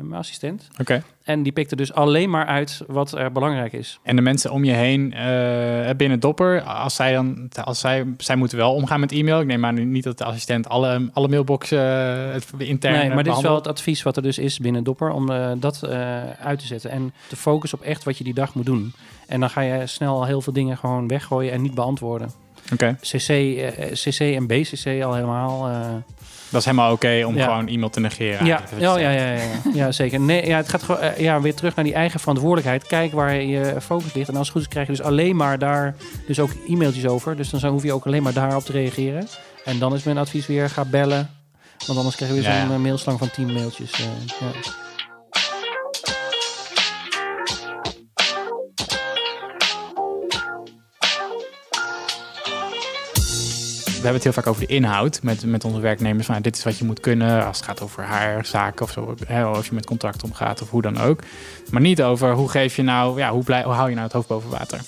mijn 0.00 0.12
assistent. 0.12 0.68
Oké. 0.80 1.02
En 1.22 1.42
die 1.42 1.52
pikt 1.52 1.70
er 1.70 1.76
dus 1.76 1.92
alleen 1.92 2.30
maar 2.30 2.46
uit 2.46 2.82
wat 2.86 3.12
er 3.12 3.32
belangrijk 3.32 3.72
is. 3.72 4.00
En 4.02 4.16
de 4.16 4.22
mensen 4.22 4.50
om 4.50 4.64
je 4.64 4.72
heen 4.72 5.08
binnen 5.96 6.20
Dopper, 6.20 6.62
als 6.62 6.94
zij 6.94 7.12
dan, 7.12 7.48
als 7.64 7.80
zij, 7.80 8.14
zij 8.18 8.36
moeten 8.36 8.58
wel 8.58 8.74
omgaan 8.74 9.00
met 9.00 9.12
e-mail. 9.12 9.40
Ik 9.40 9.46
neem 9.46 9.64
aan 9.64 9.90
niet 9.90 10.04
dat 10.04 10.18
de 10.18 10.24
assistent 10.24 10.68
alle, 10.68 11.10
alle 11.12 11.28
mailboxen 11.28 11.78
het 12.32 12.52
intern 12.58 12.94
nee, 12.94 13.14
maar 13.14 13.24
dit 13.24 13.36
is 13.36 13.42
wel 13.42 13.54
het 13.54 13.68
advies 13.68 14.02
wat 14.02 14.16
er 14.16 14.22
dus 14.22 14.38
is 14.38 14.58
binnen 14.58 14.84
Dopper 14.84 15.10
om 15.10 15.26
dat 15.60 15.86
uit 16.40 16.58
te 16.58 16.66
zetten. 16.66 16.90
En 16.90 17.12
te 17.28 17.36
focussen 17.36 17.78
op 17.78 17.84
echt 17.84 18.04
wat 18.04 18.18
je 18.18 18.24
die 18.24 18.34
dag 18.34 18.54
moet 18.54 18.66
doen. 18.66 18.92
En 19.26 19.40
dan 19.40 19.50
ga 19.50 19.60
je 19.60 19.86
snel 19.86 20.24
heel 20.24 20.40
veel 20.40 20.52
dingen 20.52 20.76
gewoon 20.76 21.08
weggooien 21.08 21.52
en 21.52 21.62
niet 21.62 21.74
beantwoorden. 21.74 22.30
Oké, 22.72 22.96
CC, 23.00 23.28
eh, 23.28 23.92
CC 23.92 24.20
en 24.20 24.46
BCC 24.46 25.02
al 25.02 25.14
helemaal. 25.14 25.68
eh, 25.68 25.86
dat 26.50 26.60
is 26.60 26.66
helemaal 26.66 26.92
oké 26.92 27.22
om 27.26 27.36
Ja. 27.36 27.44
gewoon 27.44 27.68
e-mail 27.68 27.90
te 27.90 28.00
negeren. 28.00 28.46
Ja, 28.46 28.62
wat 28.70 28.80
ja, 28.80 28.98
ja, 28.98 29.10
ja, 29.10 29.32
ja, 29.32 29.40
ja, 29.74 29.92
zeker. 29.92 30.20
Nee, 30.20 30.46
ja, 30.46 30.56
het 30.56 30.68
gaat 30.68 30.82
gewoon 30.82 31.00
eh, 31.00 31.18
ja, 31.18 31.40
weer 31.40 31.54
terug 31.54 31.74
naar 31.74 31.84
die 31.84 31.94
eigen 31.94 32.20
verantwoordelijkheid. 32.20 32.86
Kijk 32.86 33.12
waar 33.12 33.34
je 33.34 33.76
focus 33.80 34.12
ligt. 34.14 34.28
En 34.28 34.36
als 34.36 34.46
het 34.46 34.52
goed 34.56 34.62
is, 34.66 34.68
krijg 34.68 34.86
je 34.86 34.92
dus 34.92 35.02
alleen 35.02 35.36
maar 35.36 35.58
daar 35.58 35.94
dus 36.26 36.38
ook 36.40 36.50
e-mailtjes 36.68 37.06
over. 37.06 37.36
Dus 37.36 37.48
dan 37.50 37.70
hoef 37.70 37.82
je 37.82 37.92
ook 37.92 38.06
alleen 38.06 38.22
maar 38.22 38.32
daarop 38.32 38.64
te 38.64 38.72
reageren. 38.72 39.26
En 39.64 39.78
dan 39.78 39.94
is 39.94 40.02
mijn 40.02 40.18
advies 40.18 40.46
weer, 40.46 40.70
ga 40.70 40.84
bellen. 40.84 41.30
Want 41.86 41.98
anders 41.98 42.16
krijg 42.16 42.30
je 42.34 42.40
weer 42.40 42.52
zo'n 42.52 42.72
eh, 42.72 42.76
mailslang 42.82 43.18
van 43.18 43.30
10 43.30 43.52
mailtjes. 43.52 43.92
eh, 43.92 44.06
hebben 54.02 54.22
het 54.22 54.34
heel 54.34 54.42
vaak 54.42 54.46
over 54.46 54.66
de 54.66 54.74
inhoud 54.74 55.22
met, 55.22 55.44
met 55.44 55.64
onze 55.64 55.80
werknemers. 55.80 56.26
Van, 56.26 56.42
dit 56.42 56.56
is 56.56 56.64
wat 56.64 56.78
je 56.78 56.84
moet 56.84 57.00
kunnen 57.00 57.46
als 57.46 57.56
het 57.56 57.66
gaat 57.66 57.82
over 57.82 58.02
haar 58.02 58.46
zaken 58.46 58.84
of 58.84 58.90
zo. 58.90 59.14
Hè, 59.26 59.46
of 59.46 59.66
je 59.66 59.74
met 59.74 59.86
contract 59.86 60.24
omgaat 60.24 60.62
of 60.62 60.70
hoe 60.70 60.82
dan 60.82 61.00
ook. 61.00 61.20
Maar 61.70 61.80
niet 61.80 62.02
over 62.02 62.32
hoe 62.32 62.48
geef 62.48 62.76
je 62.76 62.82
nou, 62.82 63.18
ja, 63.18 63.30
hoe, 63.30 63.44
blij, 63.44 63.62
hoe 63.62 63.72
hou 63.72 63.88
je 63.88 63.94
nou 63.94 64.06
het 64.06 64.14
hoofd 64.14 64.28
boven 64.28 64.50
water. 64.50 64.80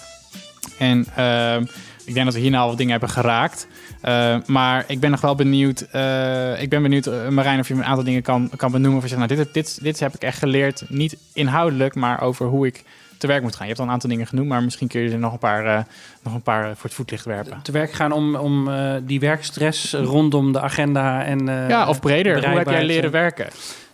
En 0.79 1.07
ehm, 1.17 1.65
ik 2.05 2.15
denk 2.15 2.25
dat 2.25 2.35
we 2.35 2.41
hier 2.41 2.51
nou 2.51 2.63
al 2.63 2.69
wat 2.69 2.77
dingen 2.77 2.93
hebben 2.93 3.11
geraakt. 3.11 3.67
Eh, 4.01 4.37
maar 4.47 4.85
ik 4.87 5.01
ben 5.01 5.11
nog 5.11 5.21
wel 5.21 5.35
benieuwd. 5.35 5.81
eh, 5.81 6.63
ik 6.63 6.69
ben 6.69 6.83
benieuwd, 6.83 7.07
eh, 7.07 7.29
Marijn, 7.29 7.61
of 7.61 7.69
je 7.69 7.75
een 7.75 7.85
aantal 7.85 8.05
dingen 8.05 8.23
kan, 8.23 8.51
kan 8.57 8.71
benoemen. 8.71 8.97
Of 8.97 9.03
je 9.03 9.09
zegt, 9.09 9.29
nou, 9.29 9.35
dit, 9.35 9.55
dit, 9.55 9.79
dit 9.83 10.01
heb 10.01 10.15
ik 10.15 10.23
echt 10.23 10.39
geleerd. 10.39 10.85
Niet 10.89 11.17
inhoudelijk, 11.33 11.95
maar 11.95 12.21
over 12.21 12.47
hoe 12.47 12.67
ik 12.67 12.85
te 13.19 13.27
werk 13.27 13.43
moet 13.43 13.55
gaan? 13.55 13.63
Je 13.63 13.69
hebt 13.69 13.79
al 13.79 13.87
een 13.87 13.93
aantal 13.93 14.11
dingen 14.11 14.27
genoemd, 14.27 14.49
maar 14.49 14.63
misschien 14.63 14.89
kun 14.89 15.01
je 15.01 15.11
er 15.11 15.19
nog 15.19 15.33
een 15.33 15.39
paar, 15.39 15.65
uh, 15.65 15.79
nog 16.23 16.35
een 16.35 16.43
paar 16.43 16.65
voor 16.65 16.85
het 16.85 16.95
voetlicht 16.95 17.25
werpen. 17.25 17.63
Te 17.63 17.73
werk 17.73 17.93
gaan 17.93 18.13
om, 18.13 18.35
om 18.35 18.69
uh, 18.69 18.95
die 19.03 19.21
werkstress 19.21 19.93
rondom 19.93 20.53
de 20.53 20.61
agenda 20.61 21.25
en. 21.25 21.49
Uh, 21.49 21.69
ja, 21.69 21.89
of 21.89 22.01
breder. 22.01 22.49
Hoe 22.49 22.59
heb 22.59 22.69
jij 22.69 22.85
leren 22.85 23.11
werken? 23.11 23.47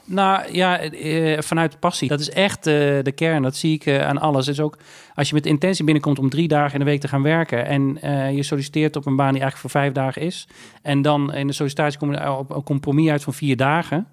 Nou 0.05 0.53
ja, 0.53 0.81
eh, 0.81 1.39
vanuit 1.41 1.79
passie. 1.79 2.09
Dat 2.09 2.21
is 2.21 2.31
echt 2.31 2.65
de 2.65 3.13
kern. 3.15 3.43
Dat 3.43 3.57
zie 3.57 3.75
ik 3.75 4.01
aan 4.01 4.19
alles. 4.19 4.49
Is 4.49 4.61
ook 4.61 4.77
als 5.15 5.29
je 5.29 5.35
met 5.35 5.47
intentie 5.47 5.85
binnenkomt 5.85 6.19
om 6.19 6.31
drie 6.31 6.49
dagen 6.49 6.73
in 6.73 6.79
de 6.79 6.85
week 6.85 7.01
te 7.01 7.09
gaan 7.09 7.23
werken. 7.23 7.67
en 7.67 7.99
je 8.35 8.43
solliciteert 8.43 8.97
op 8.97 9.07
een 9.07 9.17
baan 9.17 9.33
die 9.33 9.43
eigenlijk 9.43 9.73
voor 9.73 9.81
vijf 9.81 9.93
dagen 9.93 10.23
is. 10.23 10.47
en 10.83 11.03
dan 11.03 11.35
in 11.35 11.47
de 11.47 11.53
sollicitatie 11.53 11.99
kom 11.99 12.13
je 12.13 12.33
op 12.33 12.51
een 12.51 12.63
compromis 12.63 13.11
uit 13.11 13.23
van 13.23 13.35
vier 13.35 13.57
dagen. 13.57 14.07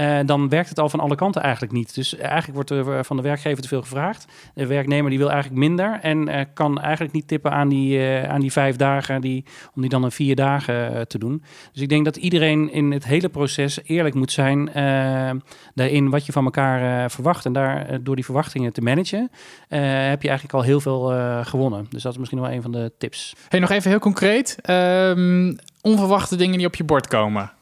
Uh, 0.00 0.18
dan 0.26 0.48
werkt 0.48 0.68
het 0.68 0.78
al 0.78 0.88
van 0.88 1.00
alle 1.00 1.14
kanten 1.14 1.42
eigenlijk 1.42 1.72
niet. 1.72 1.94
Dus 1.94 2.16
eigenlijk 2.16 2.54
wordt 2.54 2.70
er 2.70 3.04
van 3.04 3.16
de 3.16 3.22
werkgever 3.22 3.62
te 3.62 3.68
veel 3.68 3.80
gevraagd. 3.80 4.26
De 4.54 4.66
werknemer 4.66 5.10
die 5.10 5.18
wil 5.18 5.30
eigenlijk 5.30 5.60
minder 5.60 5.98
en 6.02 6.28
uh, 6.28 6.40
kan 6.54 6.80
eigenlijk 6.80 7.14
niet 7.14 7.28
tippen 7.28 7.50
aan 7.50 7.68
die, 7.68 8.08
aan 8.28 8.40
die 8.40 8.52
vijf 8.52 8.76
dagen, 8.76 9.20
die, 9.20 9.44
om 9.74 9.80
die 9.80 9.90
dan 9.90 10.04
in 10.04 10.10
vier 10.10 10.36
dagen 10.36 11.08
te 11.08 11.18
doen. 11.18 11.42
Dus 11.72 11.82
ik 11.82 11.88
denk 11.88 12.04
dat 12.04 12.16
iedereen 12.16 12.72
in 12.72 12.90
het 12.92 13.04
hele 13.04 13.28
proces 13.28 13.80
eerlijk 13.84 14.14
moet 14.14 14.32
zijn 14.32 14.70
daarin 15.74 16.10
wat 16.10 16.26
je 16.26 16.32
van 16.32 16.44
elkaar 16.44 17.10
verwacht. 17.10 17.44
En 17.44 17.52
daar 17.52 18.02
door 18.02 18.14
die 18.14 18.24
verwachtingen 18.24 18.72
te 18.72 18.80
managen, 18.80 19.30
heb 19.68 20.22
je 20.22 20.28
eigenlijk 20.28 20.52
al 20.52 20.62
heel 20.62 20.80
veel 20.80 21.12
gewonnen. 21.44 21.86
Dus 21.90 22.02
dat 22.02 22.12
is 22.12 22.18
misschien 22.18 22.40
wel 22.40 22.50
een 22.50 22.62
van 22.62 22.72
de 22.72 22.92
tips. 22.98 23.34
Hey, 23.48 23.60
nog 23.60 23.70
even 23.70 23.90
heel 23.90 23.98
concreet. 23.98 24.58
Um, 24.70 25.56
onverwachte 25.80 26.36
dingen 26.36 26.58
die 26.58 26.66
op 26.66 26.74
je 26.74 26.84
bord 26.84 27.06
komen. 27.06 27.56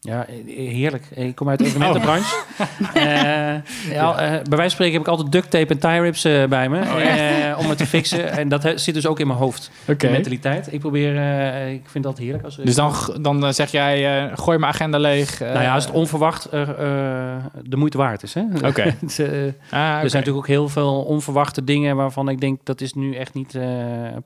Ja, 0.00 0.26
heerlijk. 0.46 1.04
Ik 1.14 1.34
kom 1.34 1.48
uit 1.48 1.58
de 1.58 1.64
evenementenbranche. 1.68 2.36
Oh. 2.60 2.66
uh, 2.94 3.02
ja, 3.92 4.12
uh, 4.12 4.18
bij 4.18 4.42
wijze 4.44 4.44
van 4.56 4.70
spreken 4.70 4.92
heb 4.92 5.02
ik 5.02 5.08
altijd 5.08 5.32
duct 5.32 5.50
tape 5.50 5.72
en 5.72 5.78
tie 5.78 6.00
rips 6.00 6.24
uh, 6.24 6.44
bij 6.44 6.68
me. 6.68 6.80
Oh, 6.80 7.58
om 7.58 7.68
het 7.68 7.78
te 7.78 7.86
fixen. 7.86 8.30
En 8.38 8.48
dat 8.48 8.72
zit 8.74 8.94
dus 8.94 9.06
ook 9.06 9.20
in 9.20 9.26
mijn 9.26 9.38
hoofd. 9.38 9.70
Okay. 9.88 10.10
mentaliteit. 10.10 10.72
Ik 10.72 10.80
probeer, 10.80 11.14
ik 11.68 11.82
vind 11.88 12.04
dat 12.04 12.18
heerlijk. 12.18 12.44
Als, 12.44 12.56
dus 12.56 12.74
dan, 12.74 12.92
dan 13.20 13.54
zeg 13.54 13.70
jij, 13.70 14.30
gooi 14.34 14.58
mijn 14.58 14.72
agenda 14.72 14.98
leeg. 14.98 15.40
nou 15.40 15.62
ja, 15.62 15.74
als 15.74 15.84
het 15.84 15.94
onverwacht 15.94 16.50
de 16.50 17.76
moeite 17.76 17.98
waard 17.98 18.22
is. 18.22 18.36
Oké. 18.36 18.66
Okay. 18.66 18.96
dus, 19.00 19.20
ah, 19.20 19.26
okay. 19.26 20.02
Er 20.02 20.10
zijn 20.10 20.22
natuurlijk 20.22 20.36
ook 20.36 20.46
heel 20.46 20.68
veel 20.68 21.02
onverwachte 21.02 21.64
dingen 21.64 21.96
waarvan 21.96 22.28
ik 22.28 22.40
denk 22.40 22.60
dat 22.64 22.80
is 22.80 22.92
nu 22.92 23.14
echt 23.14 23.34
niet 23.34 23.58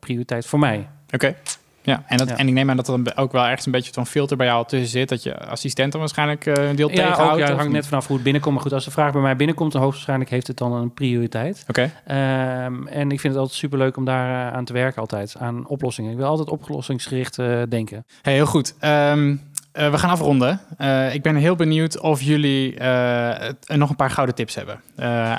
prioriteit 0.00 0.46
voor 0.46 0.58
mij. 0.58 0.86
Oké. 1.10 1.34
Ja, 1.82 2.02
en, 2.06 2.16
dat, 2.16 2.30
en 2.30 2.48
ik 2.48 2.54
neem 2.54 2.70
aan 2.70 2.76
dat 2.76 2.88
er 2.88 3.12
ook 3.16 3.32
wel 3.32 3.44
ergens 3.44 3.66
een 3.66 3.72
beetje 3.72 3.92
van 3.92 4.06
filter 4.06 4.36
bij 4.36 4.46
jou 4.46 4.66
tussen 4.66 4.88
zit. 4.88 5.08
Dat 5.08 5.22
je 5.22 5.38
assistent 5.38 5.92
dan 5.92 6.00
waarschijnlijk 6.00 6.46
uh, 6.46 6.54
een 6.68 6.76
deel 6.76 6.88
ja, 6.88 6.94
tegenhoudt. 6.94 7.38
Ja, 7.38 7.46
het 7.46 7.56
hangt 7.56 7.72
net 7.72 7.86
vanaf 7.86 8.06
hoe 8.06 8.14
het 8.14 8.24
binnenkomt. 8.24 8.54
Maar 8.54 8.62
goed, 8.62 8.72
als 8.72 8.84
de 8.84 8.90
vraag 8.90 9.12
bij 9.12 9.22
mij 9.22 9.36
binnenkomt, 9.36 9.72
dan 9.72 9.80
hoogstwaarschijnlijk 9.80 10.30
heeft 10.30 10.46
het 10.46 10.56
dan 10.56 10.72
een 10.72 10.94
prioriteit. 10.94 11.64
Oké. 11.68 11.90
Okay. 12.04 12.64
Um, 12.64 12.86
en 12.86 13.10
ik 13.10 13.20
vind 13.20 13.32
het 13.32 13.42
altijd 13.42 13.58
superleuk 13.58 13.96
om 13.96 14.04
daar 14.04 14.48
uh, 14.48 14.56
aan 14.56 14.64
te 14.64 14.72
werken 14.72 15.00
altijd. 15.00 15.36
Aan 15.38 15.66
oplossingen. 15.66 16.10
Ik 16.10 16.16
wil 16.16 16.26
altijd 16.26 16.50
oplossingsgericht 16.50 17.38
uh, 17.38 17.62
denken. 17.68 18.04
Hey, 18.22 18.32
heel 18.34 18.46
goed. 18.46 18.74
Um, 18.80 19.40
uh, 19.78 19.90
we 19.90 19.98
gaan 19.98 20.10
afronden. 20.10 20.60
Uh, 20.78 21.14
ik 21.14 21.22
ben 21.22 21.36
heel 21.36 21.56
benieuwd 21.56 22.00
of 22.00 22.22
jullie 22.22 22.80
uh, 22.80 23.34
nog 23.66 23.90
een 23.90 23.96
paar 23.96 24.10
gouden 24.10 24.34
tips 24.34 24.54
hebben. 24.54 24.80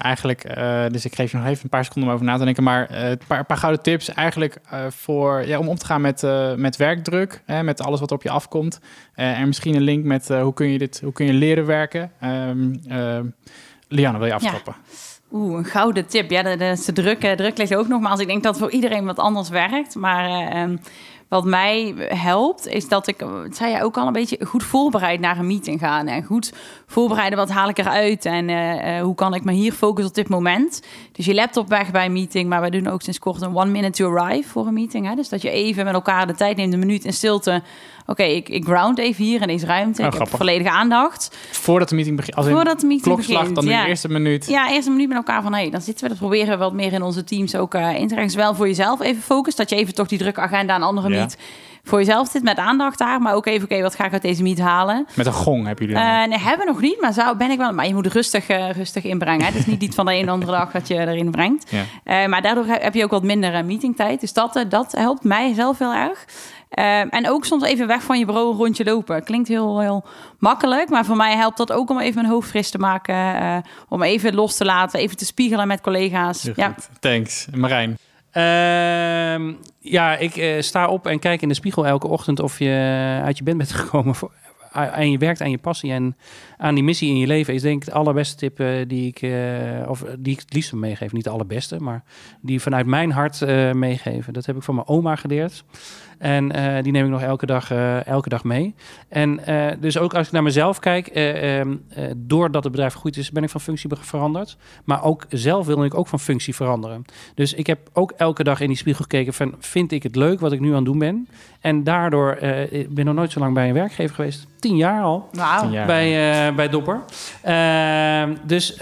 eigenlijk, 0.02 0.56
dus 0.91 1.06
ik 1.06 1.15
geef 1.15 1.32
je 1.32 1.38
nog 1.38 1.46
even 1.46 1.63
een 1.63 1.69
paar 1.69 1.86
seconden 1.86 2.10
om 2.10 2.15
over 2.15 2.26
na 2.28 2.38
te 2.38 2.43
denken. 2.43 2.63
Maar 2.63 2.91
een 2.91 3.19
paar, 3.28 3.46
paar, 3.46 3.58
gouden 3.58 3.82
tips 3.82 4.10
eigenlijk 4.10 4.58
voor, 4.89 5.48
ja, 5.48 5.60
om 5.60 5.67
om 5.67 5.78
te 5.78 5.86
gaan 5.86 6.02
met, 6.02 6.28
met 6.56 6.78
werkdruk. 6.78 7.41
met 7.63 7.82
alles 7.82 8.00
wat 8.00 8.12
op 8.12 8.24
je 8.24 8.30
afkomt. 8.30 8.80
en 9.15 9.48
misschien 9.48 9.76
een 9.76 9.82
link 9.82 10.04
met 10.04 10.28
hoe, 10.28 10.54
kun 10.54 10.67
je 10.67 10.78
dit, 10.78 11.00
hoe 11.04 11.13
kun 11.13 11.26
je 11.26 11.34
leren 11.34 11.65
werken. 11.65 12.12
Um, 12.24 12.82
Lianne, 13.88 14.17
wil 14.17 14.28
je 14.28 14.34
aftrappen? 14.34 14.76
Ja. 14.78 15.12
Oeh, 15.34 15.58
een 15.58 15.65
gouden 15.65 16.08
tip. 16.08 16.30
Ja, 16.30 16.43
de, 16.43 16.58
de, 16.58 16.84
de 16.86 16.93
druk, 16.93 17.19
druk 17.19 17.58
ligt 17.58 17.76
ook 17.76 17.88
nogmaals. 17.88 18.19
Ik 18.19 18.28
denk 18.28 18.43
dat 18.43 18.58
voor 18.58 18.72
iedereen 18.72 19.06
wat 19.06 19.17
anders 19.17 19.50
werkt. 19.50 19.96
Maar 19.96 20.58
um, 20.63 20.80
wat 21.34 21.46
mij 21.46 21.93
helpt, 21.98 22.67
is 22.67 22.88
dat 22.88 23.08
ik, 23.08 23.19
het 23.43 23.56
zei 23.56 23.72
je 23.72 23.84
ook 23.84 23.98
al, 23.98 24.08
een 24.08 24.13
beetje 24.13 24.46
goed 24.46 24.63
voorbereid 24.63 25.19
naar 25.19 25.38
een 25.39 25.48
meeting 25.48 25.80
gaan. 25.80 26.08
En 26.08 26.24
goed 26.24 26.54
voorbereiden, 26.88 27.38
wat 27.38 27.50
haal 27.50 27.69
ik 27.69 27.78
eruit 27.78 28.26
en 28.26 28.50
uh, 28.50 29.02
hoe 29.02 29.15
kan 29.15 29.34
ik 29.34 29.43
me 29.43 29.52
hier 29.52 29.72
focussen 29.72 30.10
op 30.10 30.15
dit 30.15 30.30
moment. 30.30 30.82
Dus 31.12 31.26
je 31.26 31.34
laptop 31.34 31.69
weg 31.69 31.91
bij 31.91 32.06
een 32.06 32.13
meeting, 32.13 32.50
maar 32.50 32.62
we 32.62 32.69
doen 32.69 32.88
ook 32.88 33.02
sinds 33.02 33.19
kort 33.19 33.41
een 33.41 33.56
one 33.56 33.72
minute 33.72 33.91
to 33.91 34.15
arrive 34.15 34.50
voor 34.50 34.67
een 34.67 34.74
meeting. 34.74 35.08
Hè? 35.08 35.15
Dus 35.15 35.30
dat 35.30 35.41
je 35.41 35.50
even 35.50 35.86
met 35.86 35.93
elkaar 35.93 36.28
de 36.28 36.36
tijd 36.36 36.58
neemt, 36.58 36.74
een 36.74 36.80
minuut 36.80 37.06
in 37.06 37.13
stilte. 37.13 37.62
Oké, 38.06 38.24
ik, 38.24 38.50
ik 38.50 38.66
ground 38.66 38.98
even 38.98 39.24
hier 39.24 39.42
in 39.42 39.48
deze 39.48 39.66
ruimte. 39.66 40.02
Oh, 40.02 40.08
ik 40.08 40.13
heb 40.13 40.28
volledige 40.30 40.70
aandacht. 40.70 41.38
Voordat 41.52 41.89
de 41.89 41.96
meeting 41.96 42.16
begint. 42.16 42.36
Als 42.36 42.48
Voordat 42.48 42.80
de 42.80 42.88
meeting 42.88 43.16
klokslag, 43.16 43.39
begint. 43.39 43.56
dan 43.56 43.66
ja. 43.66 43.82
de 43.82 43.88
eerste 43.88 44.10
minuut. 44.10 44.48
Ja, 44.48 44.72
eerst 44.72 44.88
een 44.88 44.94
minuut 44.94 45.08
met 45.08 45.18
elkaar 45.18 45.42
van, 45.42 45.54
hey, 45.54 45.70
dan 45.70 45.82
zitten 45.82 46.04
we, 46.04 46.10
dat 46.10 46.18
proberen 46.18 46.50
we 46.50 46.58
wat 46.58 46.74
meer 46.74 46.94
in 46.94 47.02
onze 47.02 47.24
teams 47.24 47.56
ook 47.56 47.76
uh, 47.76 47.96
in 47.96 48.08
te 48.08 48.13
krijgen. 48.13 48.38
Wel 48.38 48.56
voor 48.56 48.68
jezelf 48.68 49.02
even 49.02 49.22
focus, 49.22 49.56
dat 49.56 49.70
je 49.70 49.76
even 49.76 49.94
toch 49.94 50.08
die 50.08 50.18
drukke 50.18 50.42
agenda 50.42 50.74
aan 50.74 50.84
andere 50.84 51.10
ja. 51.10 51.20
meet 51.20 51.38
voor 51.84 52.00
jezelf 52.00 52.30
zit 52.30 52.44
met 52.44 52.58
aandacht 52.58 52.98
daar. 52.98 53.22
Maar 53.22 53.34
ook 53.34 53.46
even, 53.46 53.63
oké, 53.63 53.82
wat 53.82 53.96
ga 53.96 54.06
ik 54.06 54.13
uit 54.13 54.22
deze 54.22 54.44
meet 54.44 54.60
halen? 54.60 55.08
Met 55.13 55.26
een 55.26 55.34
gong 55.34 55.68
heb 55.68 55.80
jullie 55.80 55.96
uh, 55.96 56.26
Nee, 56.26 56.39
hebben 56.39 56.66
we 56.66 56.72
nog 56.72 56.82
niet. 56.82 57.02
Maar 57.02 57.13
zou, 57.13 57.38
ben 57.38 57.52
ik 57.52 57.58
wel... 57.58 57.74
Maar 57.74 57.88
je 57.88 57.94
moet 57.94 58.08
rustig, 58.08 58.50
uh, 58.50 58.70
rustig 58.70 59.04
inbrengen. 59.04 59.46
Het 59.46 59.56
is 59.56 59.66
niet 59.66 59.84
iets 59.84 59.96
van 59.96 60.06
de 60.06 60.16
een 60.16 60.24
of 60.24 60.30
andere 60.30 60.52
dag 60.52 60.72
dat 60.72 60.88
je 60.88 60.96
erin 60.96 61.32
brengt. 61.32 61.72
Ja. 61.72 62.24
Uh, 62.24 62.30
maar 62.30 62.42
daardoor 62.42 62.66
heb 62.66 62.94
je 62.94 63.04
ook 63.04 63.12
wat 63.12 63.24
minder 63.24 63.66
meetingtijd. 63.66 64.20
Dus 64.20 64.34
dat, 64.34 64.66
dat 64.70 64.92
helpt 64.92 65.24
mij 65.24 65.54
zelf 65.54 65.80
heel 65.80 65.94
erg. 65.94 66.26
En 67.10 67.30
ook 67.30 67.46
soms 67.46 67.64
even 67.64 67.88
weg 67.88 68.04
van 68.04 68.20
je 68.20 68.26
bureau 68.26 68.52
een 68.52 68.58
rondje 68.58 68.84
lopen. 68.84 69.24
Klinkt 69.24 69.48
heel, 69.48 69.80
heel 69.80 70.06
makkelijk, 70.40 70.90
maar 70.90 71.06
voor 71.06 71.16
mij 71.16 71.36
helpt 71.36 71.58
dat 71.58 71.72
ook 71.72 71.90
om 71.90 72.00
even 72.00 72.22
mijn 72.22 72.34
hoofd 72.34 72.50
fris 72.50 72.70
te 72.70 72.78
maken. 72.78 73.64
om 73.90 74.04
even 74.04 74.36
los 74.36 74.58
te 74.58 74.66
laten, 74.66 75.00
even 75.00 75.18
te 75.18 75.26
spiegelen 75.26 75.68
met 75.68 75.82
collega's. 75.82 76.50
ja. 76.56 76.76
Thanks. 77.00 77.48
Marijn? 77.56 77.98
Uh, 78.34 79.54
ja, 79.80 80.18
ik 80.18 80.36
uh, 80.36 80.62
sta 80.62 80.88
op 80.88 81.08
en 81.08 81.20
kijk 81.20 81.42
in 81.42 81.48
de 81.48 81.54
spiegel 81.54 81.88
elke 81.88 82.08
ochtend 82.08 82.40
of 82.40 82.60
je 82.60 82.70
uit 83.24 83.38
je 83.38 83.44
bed 83.44 83.58
bent 83.58 83.72
gekomen. 83.82 84.16
Voor, 84.16 84.32
en 84.72 85.12
je 85.12 85.18
werkt 85.18 85.42
aan 85.42 85.52
je 85.52 85.58
passie 85.58 85.92
en 85.92 86.18
aan 86.58 86.76
die 86.76 86.84
missie 86.84 87.10
in 87.10 87.18
je 87.18 87.28
leven. 87.28 87.54
Is 87.54 87.62
denk 87.62 87.82
ik 87.82 87.89
de 87.89 87.96
allerbeste 87.96 88.36
tip 88.36 88.60
uh, 88.60 88.68
die 88.88 89.08
ik, 89.08 89.22
uh, 89.22 89.89
of 89.89 90.04
die 90.20 90.34
ik 90.34 90.39
het 90.39 90.54
liefst 90.54 90.74
meegeef. 90.74 91.12
Niet 91.12 91.24
de 91.24 91.30
allerbeste, 91.30 91.80
maar 91.80 92.04
die 92.42 92.62
vanuit 92.62 92.86
mijn 92.86 93.12
hart 93.12 93.46
meegeven. 93.74 94.34
Dat 94.34 94.46
heb 94.46 94.56
ik 94.56 94.63
van 94.63 94.76
mijn 94.76 94.88
oma 94.88 95.16
geleerd. 95.16 95.63
En 96.24 96.58
uh, 96.58 96.84
die 96.84 96.92
neem 96.92 97.06
ik 97.06 97.12
nog 97.12 97.22
elke 97.22 97.46
dag, 97.46 97.72
uh, 97.72 98.06
elke 98.06 98.30
dag 98.30 98.44
mee. 98.44 98.76
En 99.10 99.39
uh, 99.50 99.68
dus 99.80 99.98
ook 99.98 100.13
als 100.13 100.28
ik 100.28 100.34
naar 100.34 100.44
mezelf 100.44 100.80
kijk, 100.80 101.08
ehm, 101.08 101.76
doordat 102.16 102.63
het 102.63 102.72
bedrijf 102.72 102.94
goed 102.94 103.18
is, 103.18 103.32
ben 103.32 103.44
ik 103.44 103.50
van 103.50 103.62
functie 103.62 103.89
veranderd. 104.00 104.58
Maar 104.84 105.04
ook 105.04 105.26
zelf 105.30 105.66
wil 105.66 105.84
ik 105.84 105.94
ook 105.94 106.08
van 106.08 106.20
functie 106.20 106.56
veranderen. 106.56 107.06
Dus 107.36 107.54
ik 107.54 107.68
heb 107.68 107.80
ook 107.94 108.12
elke 108.12 108.44
dag 108.44 108.60
in 108.60 108.68
die 108.68 108.78
spiegel 108.78 109.02
gekeken 109.02 109.34
van, 109.34 109.56
vind 109.60 109.92
ik 109.92 110.04
het 110.04 110.16
leuk 110.16 110.39
wat 110.39 110.52
ik 110.52 110.60
nu 110.60 110.70
aan 110.70 110.76
het 110.76 110.86
doen 110.86 111.00
ben? 111.00 111.28
En 111.60 111.84
daardoor 111.84 112.38
ik 112.70 112.94
ben 112.94 113.06
nog 113.06 113.16
nooit 113.16 113.32
zo 113.32 113.39
lang 113.39 113.54
bij 113.54 113.68
een 113.68 113.74
werkgever 113.74 114.16
geweest. 114.16 114.48
Tien 114.60 114.76
jaar 114.76 115.02
al. 115.02 115.30
Wow. 115.32 115.74
Jaar. 115.74 115.86
Bij, 115.86 116.43
bij 116.56 116.70
Dopper. 116.70 117.00
Ehm, 117.42 118.36
dus 118.44 118.78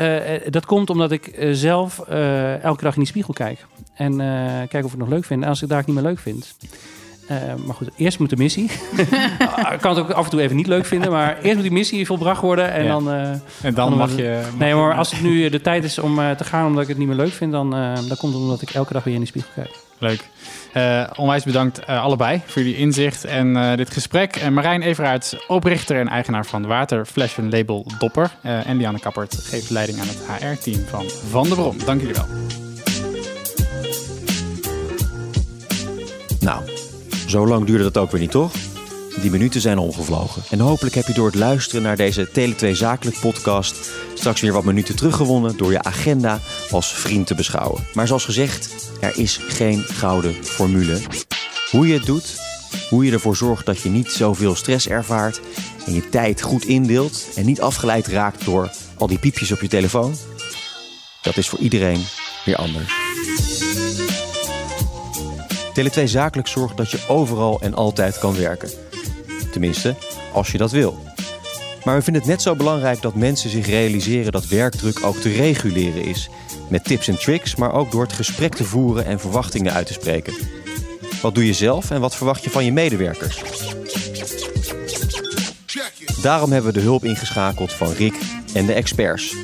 dat 0.50 0.65
komt 0.65 0.89
omdat 0.89 1.12
ik 1.12 1.47
zelf 1.52 2.00
elke 2.62 2.84
dag 2.84 2.93
in 2.93 3.00
die 3.00 3.06
spiegel 3.06 3.34
kijk. 3.34 3.65
En 3.93 4.17
kijk 4.67 4.74
of 4.74 4.84
ik 4.84 4.89
het 4.89 4.97
nog 4.97 5.10
leuk 5.10 5.26
vind. 5.26 5.43
En 5.43 5.50
als 5.50 5.62
ik 5.62 5.69
daar 5.69 5.84
niet 5.86 5.95
meer 5.95 6.04
leuk 6.04 6.19
vind, 6.19 6.56
maar 7.65 7.75
goed, 7.75 7.89
eerst 7.95 8.19
moet 8.19 8.29
de 8.29 8.37
missie. 8.37 8.63
Ik 9.73 9.79
kan 9.79 9.95
het 9.95 9.99
ook 9.99 10.11
af 10.11 10.23
en 10.23 10.29
toe 10.29 10.41
even 10.41 10.55
niet 10.55 10.67
leuk 10.67 10.85
vinden, 10.85 11.11
maar 11.11 11.37
eerst 11.41 11.53
moet 11.53 11.63
die 11.63 11.71
missie 11.71 12.05
volbracht 12.05 12.41
worden. 12.41 12.71
En 12.71 12.83
ja. 12.83 12.89
dan, 12.89 13.09
uh, 13.09 13.29
en 13.61 13.73
dan, 13.73 13.97
mag 13.97 14.15
je. 14.15 14.39
Mag 14.43 14.59
nee, 14.59 14.75
maar 14.75 14.95
als 14.95 15.11
het 15.11 15.21
nu 15.21 15.49
de 15.49 15.61
tijd 15.61 15.83
is 15.83 15.99
om 15.99 16.19
uh, 16.19 16.31
te 16.31 16.43
gaan 16.43 16.65
omdat 16.65 16.81
ik 16.81 16.87
het 16.87 16.97
niet 16.97 17.07
meer 17.07 17.15
leuk 17.15 17.33
vind, 17.33 17.51
dan, 17.51 17.69
dan 17.69 18.17
komt 18.17 18.33
het 18.33 18.41
omdat 18.41 18.61
ik 18.61 18.69
elke 18.69 18.93
dag 18.93 19.03
weer 19.03 19.13
in 19.13 19.19
de 19.19 19.25
spiegel 19.25 19.51
kijk. 19.55 19.79
Leuk. 19.97 20.29
onwijs 21.15 21.43
bedankt 21.43 21.85
allebei 21.85 22.41
voor 22.45 22.61
jullie 22.61 22.77
inzicht 22.77 23.25
en 23.25 23.77
dit 23.77 23.89
gesprek. 23.89 24.35
En 24.35 24.53
Marijn 24.53 24.81
Everaerts, 24.81 25.47
oprichter 25.47 25.99
en 25.99 26.07
eigenaar 26.07 26.45
van 26.45 26.67
Waterflashen 26.67 27.49
Label 27.49 27.85
Dopper. 27.99 28.31
en 28.41 28.77
Lianne 28.77 28.99
Kappert 28.99 29.35
geeft 29.35 29.69
leiding 29.69 29.99
aan 29.99 30.07
het 30.07 30.19
HR-team 30.27 30.85
van 30.87 31.05
Van 31.29 31.43
der 31.43 31.55
Brom. 31.55 31.77
Dank 31.85 31.99
jullie 32.01 32.15
wel. 32.15 32.25
Nou, 36.39 36.70
zo 37.31 37.47
lang 37.47 37.65
duurde 37.65 37.83
dat 37.83 37.97
ook 37.97 38.11
weer 38.11 38.21
niet, 38.21 38.31
toch? 38.31 38.51
Die 39.21 39.31
minuten 39.31 39.61
zijn 39.61 39.77
omgevlogen. 39.77 40.43
En 40.49 40.59
hopelijk 40.59 40.95
heb 40.95 41.07
je 41.07 41.13
door 41.13 41.25
het 41.25 41.35
luisteren 41.35 41.81
naar 41.81 41.95
deze 41.95 42.29
Tele2 42.29 42.71
Zakelijk 42.71 43.19
podcast 43.19 43.91
straks 44.13 44.41
weer 44.41 44.53
wat 44.53 44.63
minuten 44.63 44.95
teruggewonnen 44.95 45.57
door 45.57 45.71
je 45.71 45.83
agenda 45.83 46.39
als 46.69 46.93
vriend 46.93 47.27
te 47.27 47.35
beschouwen. 47.35 47.83
Maar 47.93 48.07
zoals 48.07 48.25
gezegd, 48.25 48.69
er 49.01 49.17
is 49.17 49.39
geen 49.47 49.79
gouden 49.79 50.33
formule. 50.43 51.01
Hoe 51.71 51.87
je 51.87 51.93
het 51.93 52.05
doet, 52.05 52.35
hoe 52.89 53.05
je 53.05 53.11
ervoor 53.11 53.35
zorgt 53.35 53.65
dat 53.65 53.81
je 53.81 53.89
niet 53.89 54.11
zoveel 54.11 54.55
stress 54.55 54.87
ervaart 54.87 55.41
en 55.85 55.93
je 55.93 56.09
tijd 56.09 56.41
goed 56.41 56.65
indeelt 56.65 57.27
en 57.35 57.45
niet 57.45 57.61
afgeleid 57.61 58.07
raakt 58.07 58.45
door 58.45 58.71
al 58.97 59.07
die 59.07 59.19
piepjes 59.19 59.51
op 59.51 59.61
je 59.61 59.67
telefoon, 59.67 60.15
dat 61.21 61.37
is 61.37 61.49
voor 61.49 61.59
iedereen 61.59 62.05
weer 62.45 62.55
anders. 62.55 62.93
Tele2 65.81 66.03
Zakelijk 66.03 66.47
zorgt 66.47 66.77
dat 66.77 66.91
je 66.91 66.99
overal 67.07 67.61
en 67.61 67.73
altijd 67.73 68.19
kan 68.19 68.35
werken. 68.35 68.69
Tenminste, 69.51 69.95
als 70.33 70.51
je 70.51 70.57
dat 70.57 70.71
wil. 70.71 70.97
Maar 71.83 71.95
we 71.95 72.01
vinden 72.01 72.21
het 72.21 72.31
net 72.31 72.41
zo 72.41 72.55
belangrijk 72.55 73.01
dat 73.01 73.15
mensen 73.15 73.49
zich 73.49 73.65
realiseren 73.65 74.31
dat 74.31 74.47
werkdruk 74.47 75.03
ook 75.03 75.17
te 75.17 75.29
reguleren 75.29 76.03
is. 76.03 76.29
Met 76.69 76.83
tips 76.83 77.07
en 77.07 77.19
tricks, 77.19 77.55
maar 77.55 77.73
ook 77.73 77.91
door 77.91 78.01
het 78.01 78.13
gesprek 78.13 78.55
te 78.55 78.63
voeren 78.63 79.05
en 79.05 79.19
verwachtingen 79.19 79.73
uit 79.73 79.87
te 79.87 79.93
spreken. 79.93 80.33
Wat 81.21 81.35
doe 81.35 81.45
je 81.45 81.53
zelf 81.53 81.91
en 81.91 82.01
wat 82.01 82.15
verwacht 82.15 82.43
je 82.43 82.49
van 82.49 82.65
je 82.65 82.71
medewerkers? 82.71 83.43
Daarom 86.21 86.51
hebben 86.51 86.73
we 86.73 86.79
de 86.79 86.85
hulp 86.85 87.03
ingeschakeld 87.03 87.73
van 87.73 87.91
Rick 87.91 88.15
en 88.53 88.65
de 88.65 88.73
experts. 88.73 89.35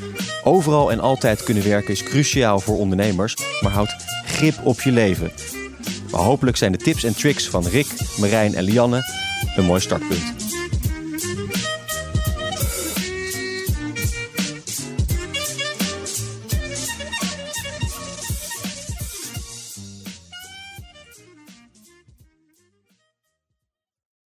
Overal 0.43 0.91
en 0.91 1.00
altijd 1.00 1.43
kunnen 1.43 1.63
werken 1.63 1.93
is 1.93 2.04
cruciaal 2.04 2.60
voor 2.60 2.78
ondernemers, 2.78 3.36
maar 3.62 3.71
houd 3.71 3.95
grip 4.26 4.56
op 4.63 4.82
je 4.82 4.91
leven. 4.91 5.32
Hopelijk 6.24 6.58
zijn 6.58 6.72
de 6.72 6.78
tips 6.78 7.04
en 7.04 7.16
tricks 7.16 7.50
van 7.50 7.68
Rick, 7.68 7.88
Marijn 8.20 8.56
en 8.56 8.64
Lianne 8.64 9.02
een 9.56 9.66
mooi 9.66 9.82
startpunt. 9.82 10.57